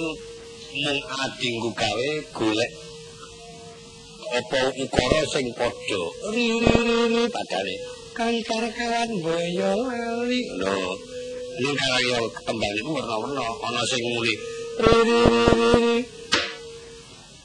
mung 0.82 1.02
adingku 1.24 1.70
gawe 1.76 2.12
golek 2.36 2.72
apa 4.32 4.60
ukara 4.80 5.22
sing 5.28 5.48
padha. 5.58 6.04
Riri-riri 6.32 7.24
padane. 7.28 7.76
Kan 8.16 8.36
kawan 8.48 9.12
boyo 9.24 9.72
ali. 9.92 10.42
Loh. 10.60 10.96
ning 11.62 11.76
kaya 11.78 12.18
kembang 12.48 12.76
iku 12.80 12.92
warna-warna 12.96 13.46
ana 13.68 13.82
sing 13.84 14.02
muni 14.02 14.34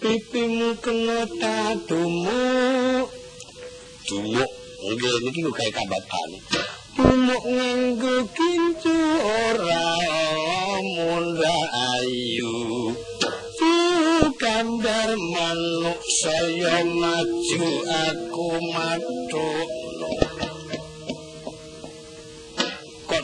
pipimu 0.06 0.70
kena 0.78 1.26
tatumu 1.26 2.38
dumuk. 4.06 4.50
Nggih 4.86 5.14
niki 5.26 5.40
kok 5.42 5.54
kaya 5.58 5.70
kabatan 5.74 6.30
dumuk 6.94 7.42
nganggo 7.42 8.14
kincu 8.30 8.98
ora 9.18 9.86
munda 10.94 11.58
ayu. 11.98 12.54
Kandar 14.36 15.10
manuk 15.16 16.00
saya 16.22 16.84
maju 16.84 17.66
aku 17.88 18.48
matuk 18.70 19.68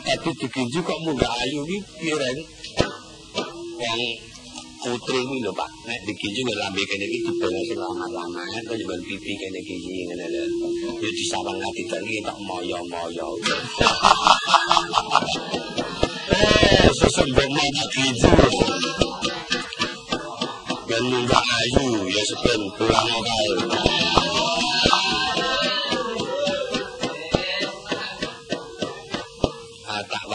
tapi 0.03 0.29
diginju 0.35 0.79
kok 0.83 0.99
munggah 1.05 1.31
ayu 1.45 1.63
iki 1.63 1.77
piye 2.01 2.15
reng 2.17 2.39
wong 3.79 4.01
putri 4.83 5.19
kuwi 5.23 5.39
lho 5.39 5.51
Pak. 5.55 5.71
Nek 5.87 5.99
diginju 6.05 6.41
nek 6.43 6.57
lambe 6.59 6.83
kene 6.83 7.05
iki 7.07 7.19
dibel 7.25 7.53
sing 7.67 7.79
lama-lama 7.79 8.41
kok 8.67 8.75
yo 8.75 8.85
pipi 9.07 9.31
kene 9.39 9.59
iki 9.63 9.75
ngene 9.79 10.25
lho. 10.27 10.43
Yo 10.99 11.09
disawang 11.15 11.59
ati 11.63 11.83
iki 11.87 12.19
tak 12.27 12.37
moyo-moyo. 12.43 13.27
Eh 16.33 16.87
sesembah 16.99 17.47
mata 17.55 17.85
ginju 17.95 18.31
ben 20.87 21.03
munggah 21.09 21.45
ayu 21.59 21.87
ya 22.11 22.23
sepen 22.27 22.61
pulang 22.75 23.09
kae 23.27 23.47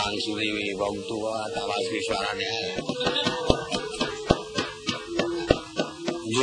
wangsuli 0.09 0.73
wong 0.81 0.97
tua 1.05 1.45
tak 1.53 1.65
wangsuli 1.69 2.01
suarane 2.07 2.53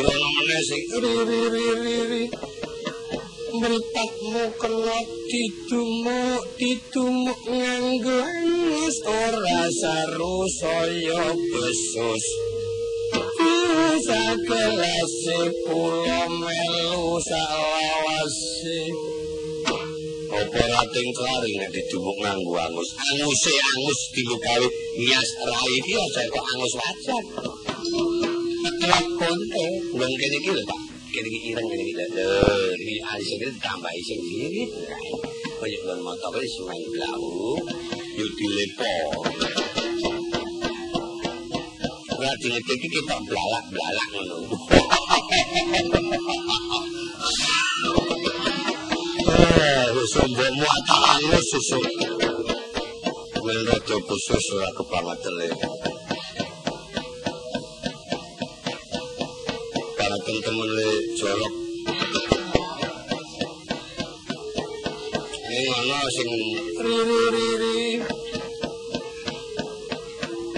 meneh 0.03 0.61
sing 0.67 0.83
ri 1.01 1.13
ri 1.29 1.41
ri 1.53 1.67
ri 2.11 2.23
mripatmu 3.55 4.43
kena 4.59 4.97
didumuk 5.31 6.43
didumuk 6.59 7.41
nganggo 7.47 8.19
wis 8.75 8.97
ora 9.07 9.61
saru 9.71 10.37
saya 10.59 11.23
besus 11.51 12.25
sakelase 14.03 15.39
pulo 15.63 16.21
melu 16.43 17.15
salawase 17.23 18.81
apa 20.35 20.61
rating 20.67 21.09
klari 21.15 21.51
nek 21.55 21.71
didumuk 21.71 22.17
nganggo 22.19 22.59
angus 22.59 22.89
anguse 23.15 23.53
angus 23.55 23.99
dilu 24.11 24.35
gawe 24.43 24.67
nias 24.99 25.29
rai 25.47 25.71
iki 25.79 25.93
aja 25.95 26.21
kok 26.27 26.45
angus 26.51 26.73
wajan 26.75 27.23
lakon 28.91 29.39
eh 29.63 29.71
wong 29.97 30.13
kene 30.19 30.37
iki 30.41 30.51
lho 30.57 30.63
Pak. 30.69 30.81
Kene 31.13 31.27
iki 31.29 31.39
ireng 31.51 31.67
kene 31.71 31.83
iki 31.85 31.93
lho 31.97 32.05
iki 32.81 32.95
alising 33.09 33.39
iki 33.41 33.59
tambahi 33.63 34.01
sing 34.07 34.19
iki 34.21 34.63
kaya 35.59 35.79
lan 35.87 35.99
mata 36.05 36.27
wis 36.35 36.55
main 36.67 36.83
blau 36.93 37.25
yo 38.17 38.25
dilepo 38.37 38.93
Ora 42.15 42.31
dilepo 42.41 42.71
iki 42.77 42.87
ketok 42.93 43.19
blalak-blalak 43.27 44.07
ngono. 44.13 44.37
Sombong 50.05 50.53
muatan 50.61 51.17
lu 51.33 51.39
susu 51.49 51.81
Wilda 53.41 53.77
khusus 53.81 54.45
ora 54.53 54.69
kepangatele 54.77 55.49
le 60.45 60.89
jorok 61.17 61.53
ini 65.49 65.65
mana 65.73 65.99
sing 66.13 66.29
riri 66.85 67.21
riri 67.33 67.81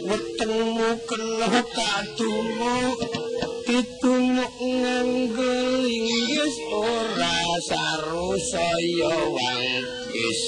wetengmu 0.03 0.91
kena 1.07 1.63
kadumu 1.71 2.75
ditumuk 3.63 4.53
nganggo 4.59 5.55
linggis 5.79 6.55
ora 6.67 7.39
saru 7.63 8.35
saya 8.43 9.15
wangkis 9.31 10.41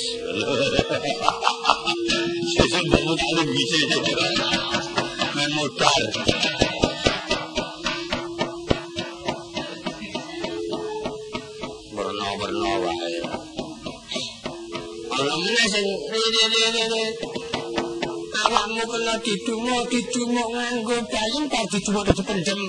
sesuk 2.60 2.84
mbok 2.92 3.16
tak 3.16 3.32
linggis 3.40 3.72
men 5.32 5.50
modal 5.56 6.04
awakmu 18.50 18.82
kena 18.90 19.14
didumuk 19.22 19.84
didumuk 19.92 20.48
nganggo 20.50 20.98
bayang 21.06 21.46
tak 21.46 21.64
didumuk 21.70 22.04
dipendem 22.10 22.62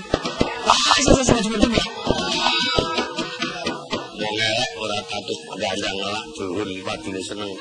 Wong 4.20 4.36
elek 4.36 4.72
ora 4.76 4.98
katut 5.08 5.40
gandang 5.56 5.96
ngelak 5.96 6.24
dhuwur 6.36 6.68
padune 6.84 7.20
seneng. 7.24 7.52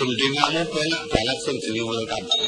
Gendingamu 0.00 0.62
penak 0.72 1.02
banget 1.12 1.38
sing 1.44 1.56
jenenge 1.60 1.84
wong 1.84 2.04
kabar. 2.08 2.40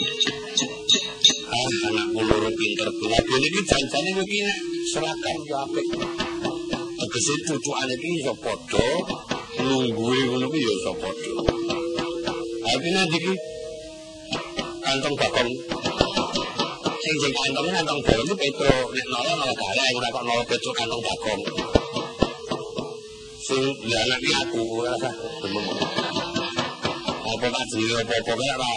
Ah, 1.52 1.68
anak 1.92 2.06
loro 2.16 2.50
pinter 2.56 2.88
banget. 2.96 3.22
Dene 3.28 3.46
iki 3.52 3.60
janjane 3.68 4.10
iki 4.24 4.40
seragam 4.88 5.38
yo 5.44 5.56
apik. 5.68 6.17
Tegese 7.18 7.34
cucukane 7.50 7.94
iki 7.98 8.08
iso 8.22 8.32
padha 8.38 8.86
nungguwe 9.58 10.18
ngono 10.30 10.46
kuwi 10.50 10.62
yo 10.62 10.70
iso 10.78 10.92
padha. 11.02 11.32
Artine 12.70 13.02
iki 13.10 13.34
kantong 14.86 15.16
bakong. 15.18 15.50
Sing 17.02 17.16
sing 17.18 17.32
kantong 17.34 17.74
kantong 17.74 18.00
bol 18.06 18.22
itu 18.22 18.34
Petro 18.38 18.70
nek 18.94 19.06
nolo 19.10 19.32
nolo 19.34 19.54
galeng 19.58 19.98
ora 19.98 20.08
kok 20.14 20.24
nolo 20.30 20.42
Petro 20.46 20.70
kantong 20.78 21.02
bagong 21.02 21.42
sing 23.42 23.62
anak 23.82 24.20
iki 24.22 24.32
aku 24.38 24.62
ora 24.78 24.94
usah 24.94 25.14
demem. 25.42 25.66
Apa 27.34 27.46
tak 27.50 27.64
jenenge 27.66 27.94
apa-apa 27.98 28.32
kae 28.38 28.50
ora 28.54 28.72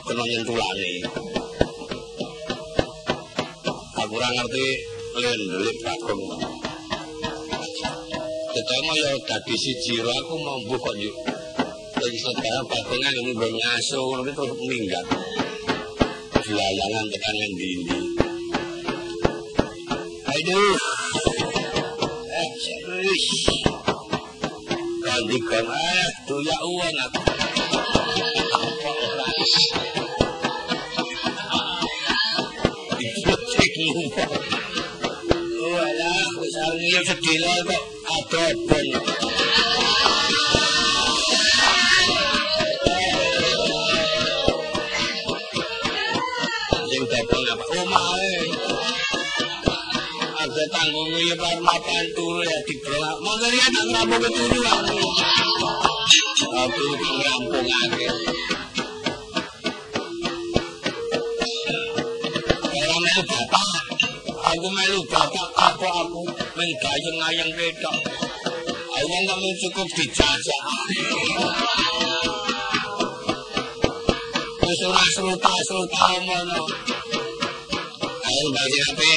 kena 0.00 0.24
nyentulane. 0.24 0.92
Aku 4.00 4.12
ora 4.16 4.28
ngerti 4.32 4.95
lir 5.16 5.40
lir 5.48 5.76
bakung. 5.80 6.24
Ketemu 8.52 8.92
ya 9.00 9.10
dadi 9.28 9.54
siji 9.56 9.94
ro 10.04 10.12
aku 10.12 10.34
mambu 10.44 10.76
kok 10.76 10.96
yo. 11.00 11.12
Sing 11.96 12.12
iso 12.12 12.30
ta 12.36 12.60
bakunge 12.68 13.08
ngene 13.08 13.32
ben 13.40 13.52
ngaso 13.56 13.96
ngono 14.04 14.22
ki 14.28 14.32
terus 14.36 14.60
minggat. 14.68 15.06
Dilayangan 16.44 17.06
tekan 17.12 17.34
ngendi 17.40 17.68
iki. 17.80 17.98
Aduh. 20.36 20.76
Eh, 22.36 22.48
serius. 22.60 23.26
Kali 25.00 25.38
kan 25.48 25.64
ayat 25.64 26.14
tu 26.28 26.36
ya 26.44 26.56
uang 26.60 26.96
aku. 27.08 27.20
Thank 33.76 34.50
you. 34.50 34.55
iya 36.86 37.00
sedile 37.02 37.54
kok 37.66 37.82
abon. 38.06 38.56
Sing 46.86 47.02
dapeng 47.10 47.44
apa? 47.50 47.64
Omahe. 47.82 48.30
Eh. 48.38 48.42
Ada 50.46 50.64
tanggung 50.70 51.10
ya 51.18 51.34
bar 51.34 51.58
mapan 51.58 52.06
turu 52.14 52.46
ya 52.46 52.58
diberlak. 52.70 53.16
Mangga 53.18 53.48
riyen 53.50 53.70
nang 53.74 53.88
rampung 53.90 54.22
keturu 54.22 54.60
aku. 54.62 54.98
Aku 56.46 56.84
rampung 57.02 57.66
akeh. 57.66 58.12
Orang 62.62 63.00
melu 63.02 63.22
bapak. 63.26 63.68
Aku 64.54 64.68
melu 64.70 65.00
bapak 65.10 65.55
sing 66.66 66.82
gayeng-ayeng 66.82 67.52
ketok. 67.54 67.96
Ayo 68.98 69.06
kamu 69.06 69.50
cukup 69.62 69.88
dijajak. 69.94 70.62
Wis 74.66 74.80
ora 74.82 75.04
sruta-sruta. 75.14 76.06
Ayo 78.26 78.44
bagi 78.50 78.80
ape. 78.90 79.14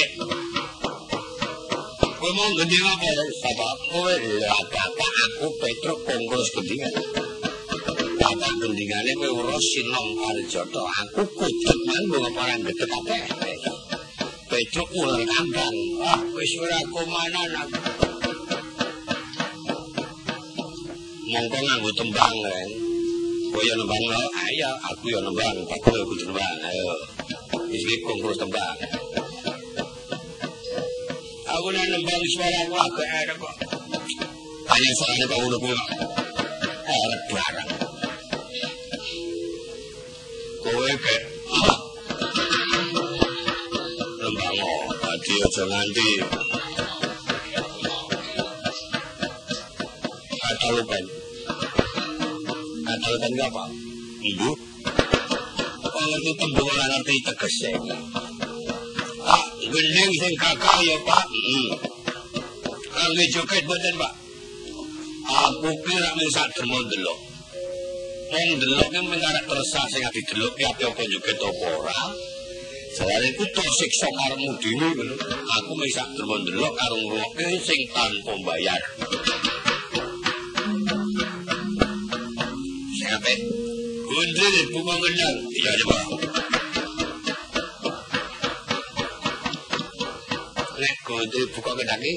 Kowe 2.20 2.30
mau 2.38 2.50
gede 2.54 2.78
apa? 2.86 3.08
Sapa 3.42 3.68
kowe 3.90 4.14
ya 4.14 4.50
apa 4.54 4.82
aku 5.26 5.46
Petruk 5.58 5.98
Kongres 6.06 6.48
gendingan. 6.54 6.94
Bapak 8.14 8.52
gendingane 8.62 9.10
kowe 9.18 9.42
urus 9.42 9.66
Sinom 9.74 10.08
Arjoto. 10.22 10.86
Aku 10.86 11.26
kudu 11.34 11.74
manggung 11.82 12.30
apa 12.30 12.40
ora 12.46 12.56
gede. 12.62 13.49
Petro 14.60 14.84
ular 14.92 15.24
kandang 15.24 15.76
ah 16.04 16.20
wis 16.36 16.52
ora 16.60 16.76
kumanan 16.92 17.48
aku. 17.64 17.80
Mongko 21.32 21.58
nganggo 21.64 21.90
tembang 21.96 22.36
kan 22.44 22.68
kowe 23.56 23.62
ya 23.64 23.72
nembang 23.80 24.04
ayo 24.20 24.70
aku 24.84 25.16
ya 25.16 25.20
nembang. 25.24 25.56
Aku 25.64 25.88
ya 25.96 26.02
kudu 26.04 26.24
nembang 26.28 26.60
ayo. 26.60 26.92
Iki 27.72 28.04
kongkos 28.04 28.36
tembang. 28.36 28.76
Aku 31.56 31.66
nek 31.72 31.86
nembang 31.96 32.22
suara 32.36 32.60
aku 32.60 33.00
agak 33.00 33.36
kok. 33.40 33.54
Hanya 34.68 34.90
soalnya 34.92 35.24
kau 35.24 35.40
udah 35.48 35.60
pulang. 35.64 36.09
aja 45.40 45.62
nanti. 45.66 46.08
Ada 50.40 50.66
lupen. 50.76 51.04
Ada 52.84 53.06
lupen 53.14 53.32
gak 53.38 53.50
pak? 53.52 53.68
iya 54.20 54.52
kalau 55.80 56.18
kita 56.20 56.46
belum 56.52 56.76
ngerti 56.76 57.14
tegesnya 57.24 57.72
ah 59.24 59.44
gendeng 59.64 60.12
sing 60.12 60.34
kakak 60.36 60.78
ya 60.84 60.96
pak. 61.00 61.24
Iya 61.32 61.74
kangge 62.92 63.24
joget 63.32 63.64
boten 63.64 63.94
pak? 63.96 64.12
Aku 65.30 65.70
kira 65.86 66.10
mung 66.18 66.30
sak 66.32 66.52
demo 66.52 66.78
delok 66.84 67.20
wong 68.30 68.50
delok 68.62 68.88
yang 68.94 69.06
tersa 69.46 69.80
sehingga 69.90 70.10
di 70.14 70.22
didelok 70.22 70.54
ya 70.54 70.70
apa 70.70 71.02
joget 71.02 71.36
topora. 71.40 72.29
soalnya 73.00 73.32
ku 73.32 73.44
tak 73.56 73.68
siksa 73.80 74.08
karmu 74.12 74.50
dewi 74.60 75.08
aku 75.56 75.72
misak 75.80 76.04
terbang 76.12 76.42
dulu 76.44 76.68
karo 76.68 76.96
ngurok 77.00 77.32
sing 77.64 77.80
tanpa 77.96 78.32
bayar 78.44 78.80
siapa? 83.00 83.32
Gundul 84.04 84.48
di 84.52 84.62
bunga 84.68 84.94
ngenyar 85.00 85.34
iya 85.48 85.70
coba 85.80 85.96
nek 90.80 90.94
gundri 91.08 91.42
buka 91.56 91.72
iki 91.72 92.14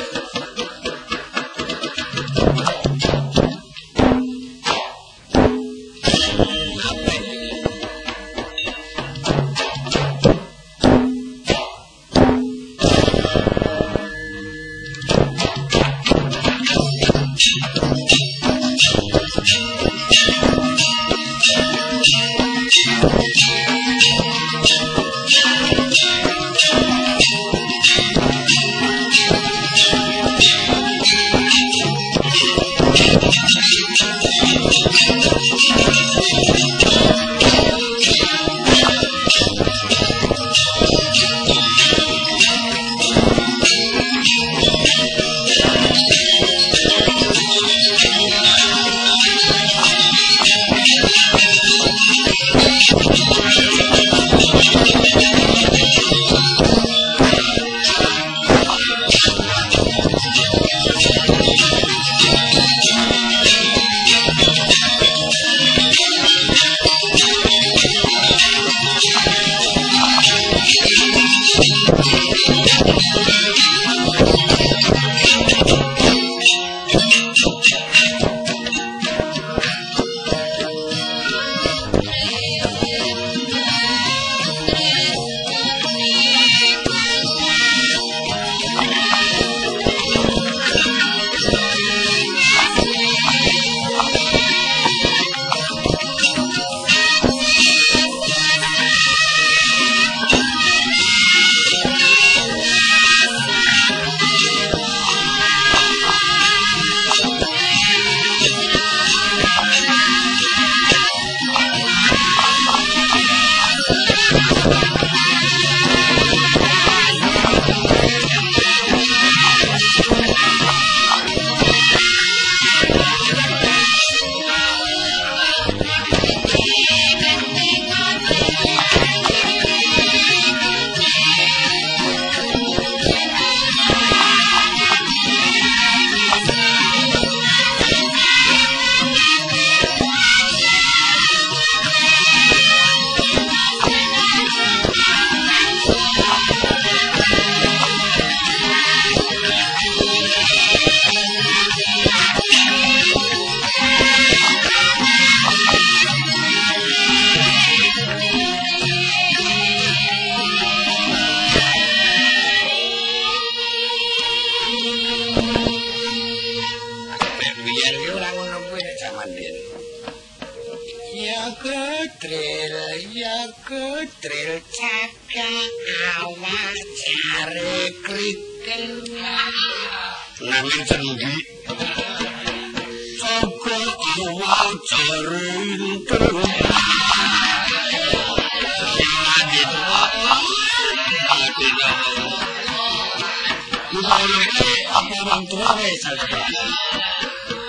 tua 195.98 196.14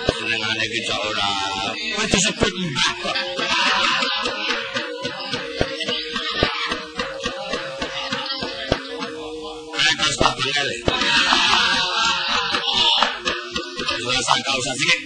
wis 0.06 0.14
senengane 0.14 0.64
iki 0.70 0.80
cok 0.86 1.00
ora 1.02 1.28
wis 1.98 2.08
disebut 2.14 2.52
mbah 2.54 2.92
kok 3.02 3.16
Terus 10.00 10.16
tak 10.16 10.32
bener. 10.32 10.66
Wis 14.00 14.24
sangka 14.24 14.52
usah 14.56 14.74
sikit. 14.80 15.00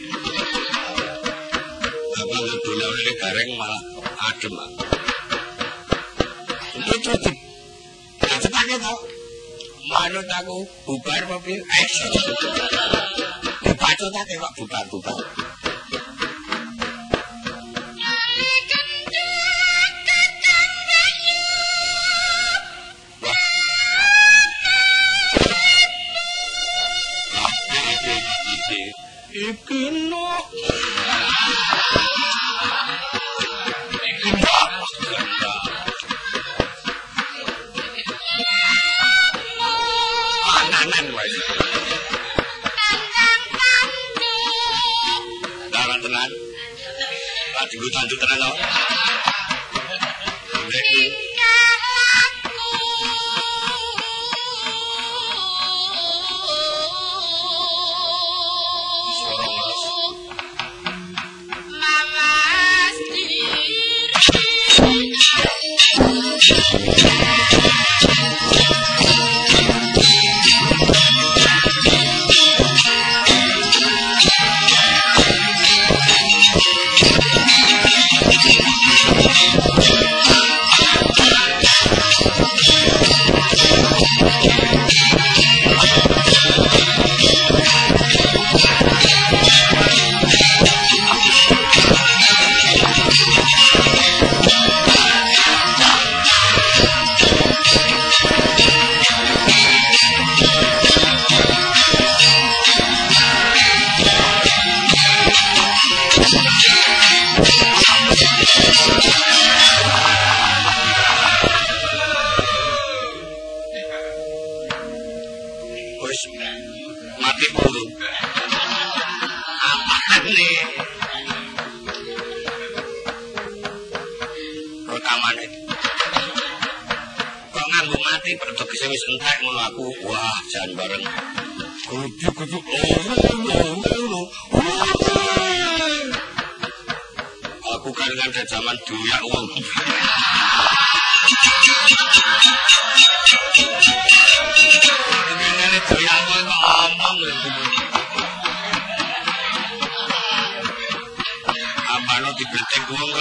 Apa 2.15 2.37
ngedulur 2.47 2.95
ini 2.95 3.13
gareng 3.19 3.51
malah 3.59 3.83
adem. 4.31 4.55
Itu 6.79 7.11
terus 7.11 8.39
Cepatnya 8.39 8.77
tau. 8.79 8.99
Manut 9.91 10.29
aku 10.31 10.59
bubar 10.87 11.23
mobil. 11.29 11.61
Eh, 14.05 14.13
Bacot 14.13 14.29
tak 14.29 14.37
kok 14.37 14.53
bubar-bubar. 14.61 15.17
Iki 15.17 15.44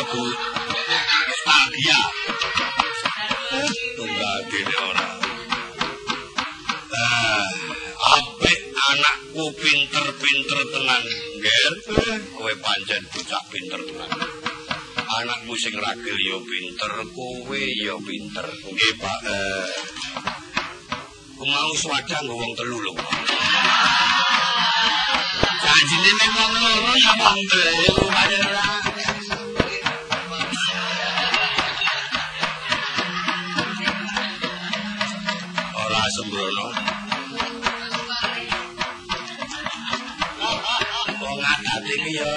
lebu 0.04 0.24
nostalgia. 1.28 2.00
Tunggal 3.96 4.40
dene 4.52 4.76
ora. 4.84 5.08
Ah, 6.94 7.48
apik 8.20 8.60
anakku 8.92 9.44
pinter-pinter 9.56 10.60
tenan, 10.76 11.04
Ger. 11.40 11.74
Kowe 12.36 12.54
pancen 12.60 13.04
bocah 13.16 13.44
pinter 13.48 13.80
tenan. 13.80 14.12
Anakmu 15.24 15.54
sing 15.56 15.76
ragil 15.80 16.18
ya 16.20 16.38
pinter, 16.44 16.92
kowe 17.16 17.64
ya 17.80 17.96
pinter. 18.04 18.48
Nggih, 18.68 18.94
Pak. 19.00 19.20
Eh, 19.30 19.72
mau 21.44 21.72
swadah 21.80 22.20
nggo 22.28 22.36
wong 22.36 22.52
telu 22.60 22.78
lho. 22.82 22.94
Janjine 25.64 26.28
wong 26.36 26.54
loro 26.60 26.94
ya 26.98 27.14
wong 27.24 27.40
telu 27.48 27.96
padahal 28.12 29.13
sembrono. 36.14 36.68
Wong 41.24 41.40
adat 41.42 41.86
iki 41.90 42.14
ya 42.22 42.34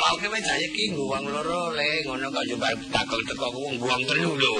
mau 0.00 0.16
wis 0.16 0.40
jaya 0.40 0.68
ki 0.72 0.84
nggo 0.96 1.04
wong 1.12 1.24
loro 1.28 1.76
le 1.76 2.00
ngono 2.08 2.26
kok 2.32 2.44
yo 2.48 2.56
bakal 2.56 3.20
teko 3.28 3.46
wong 3.52 3.76
wong 3.76 4.00
telu 4.08 4.32
lho. 4.32 4.54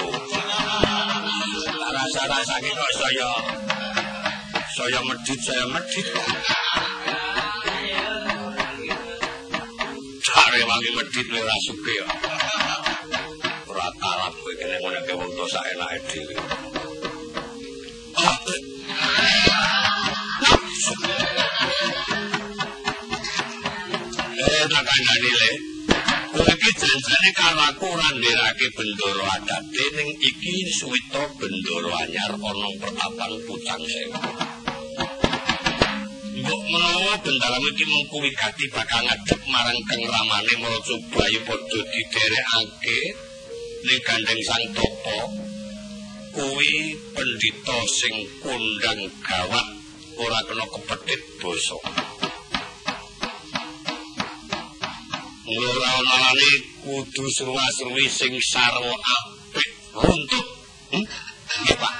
Rasa-rasane 1.96 2.70
kok 2.76 2.92
saya 3.00 3.30
saya 4.76 5.00
medit 5.08 5.40
saya 5.40 5.64
medit. 5.72 6.06
Cari 10.20 10.60
wangi 10.68 10.90
medit 10.92 11.26
le 11.32 11.38
ora 11.40 11.56
suke 11.64 11.92
ya. 11.96 12.06
Ora 13.64 13.88
kalap 13.96 14.34
kowe 14.44 14.52
kene 14.60 14.76
ngono 14.84 15.00
ke 15.08 15.12
wong 15.16 15.30
to 15.32 15.44
sak 15.48 15.64
enake 15.72 16.20
dhewe. 16.28 16.69
Ah, 18.22 18.38
Eh, 24.40 24.64
tak 24.72 24.82
kandhani 24.88 25.30
le. 25.40 25.50
Kowe 26.34 26.52
iki 26.54 26.70
janjane 26.80 27.30
karo 27.38 27.60
aku 27.70 27.84
ora 27.94 28.08
nderake 28.16 28.66
bendoro 28.76 29.24
adate 29.36 29.84
ning 29.96 30.10
iki 30.28 30.52
suwita 30.78 31.22
bendoro 31.38 31.90
anyar 32.02 32.32
ana 32.48 32.68
pertapan 32.80 33.32
pucang 33.46 33.82
sewu. 33.92 34.20
Mbok 36.40 36.62
menawa 36.72 37.14
bendalam 37.24 37.64
iki 37.70 37.84
mengko 37.90 38.16
wigati 38.24 38.64
bakal 38.74 39.02
ngadep 39.06 39.40
marang 39.52 39.80
kang 39.88 40.02
ramane 40.12 40.54
Maraja 40.62 40.96
Bayu 41.12 41.40
padha 41.46 41.80
diderekake 41.92 42.98
ning 43.86 43.98
gandeng 44.06 44.40
Sang 44.48 44.64
Topo. 44.76 45.18
kuwi 46.34 46.94
pendhita 47.14 47.78
sing 47.90 48.14
kondang 48.42 49.00
gawat 49.26 49.66
ora 50.20 50.38
kena 50.46 50.64
kepethit 50.68 51.22
basa. 51.42 51.78
Ora 55.50 55.90
ana 55.98 56.16
lane 56.22 56.52
kudu 56.86 57.24
suwa-suwi 57.34 58.06
sing 58.06 58.34
sarwa 58.38 58.94
apik 58.94 59.70
runtut. 59.96 60.46
Hmm? 60.94 61.04
Nggih. 61.60 61.76
Pak. 61.78 61.99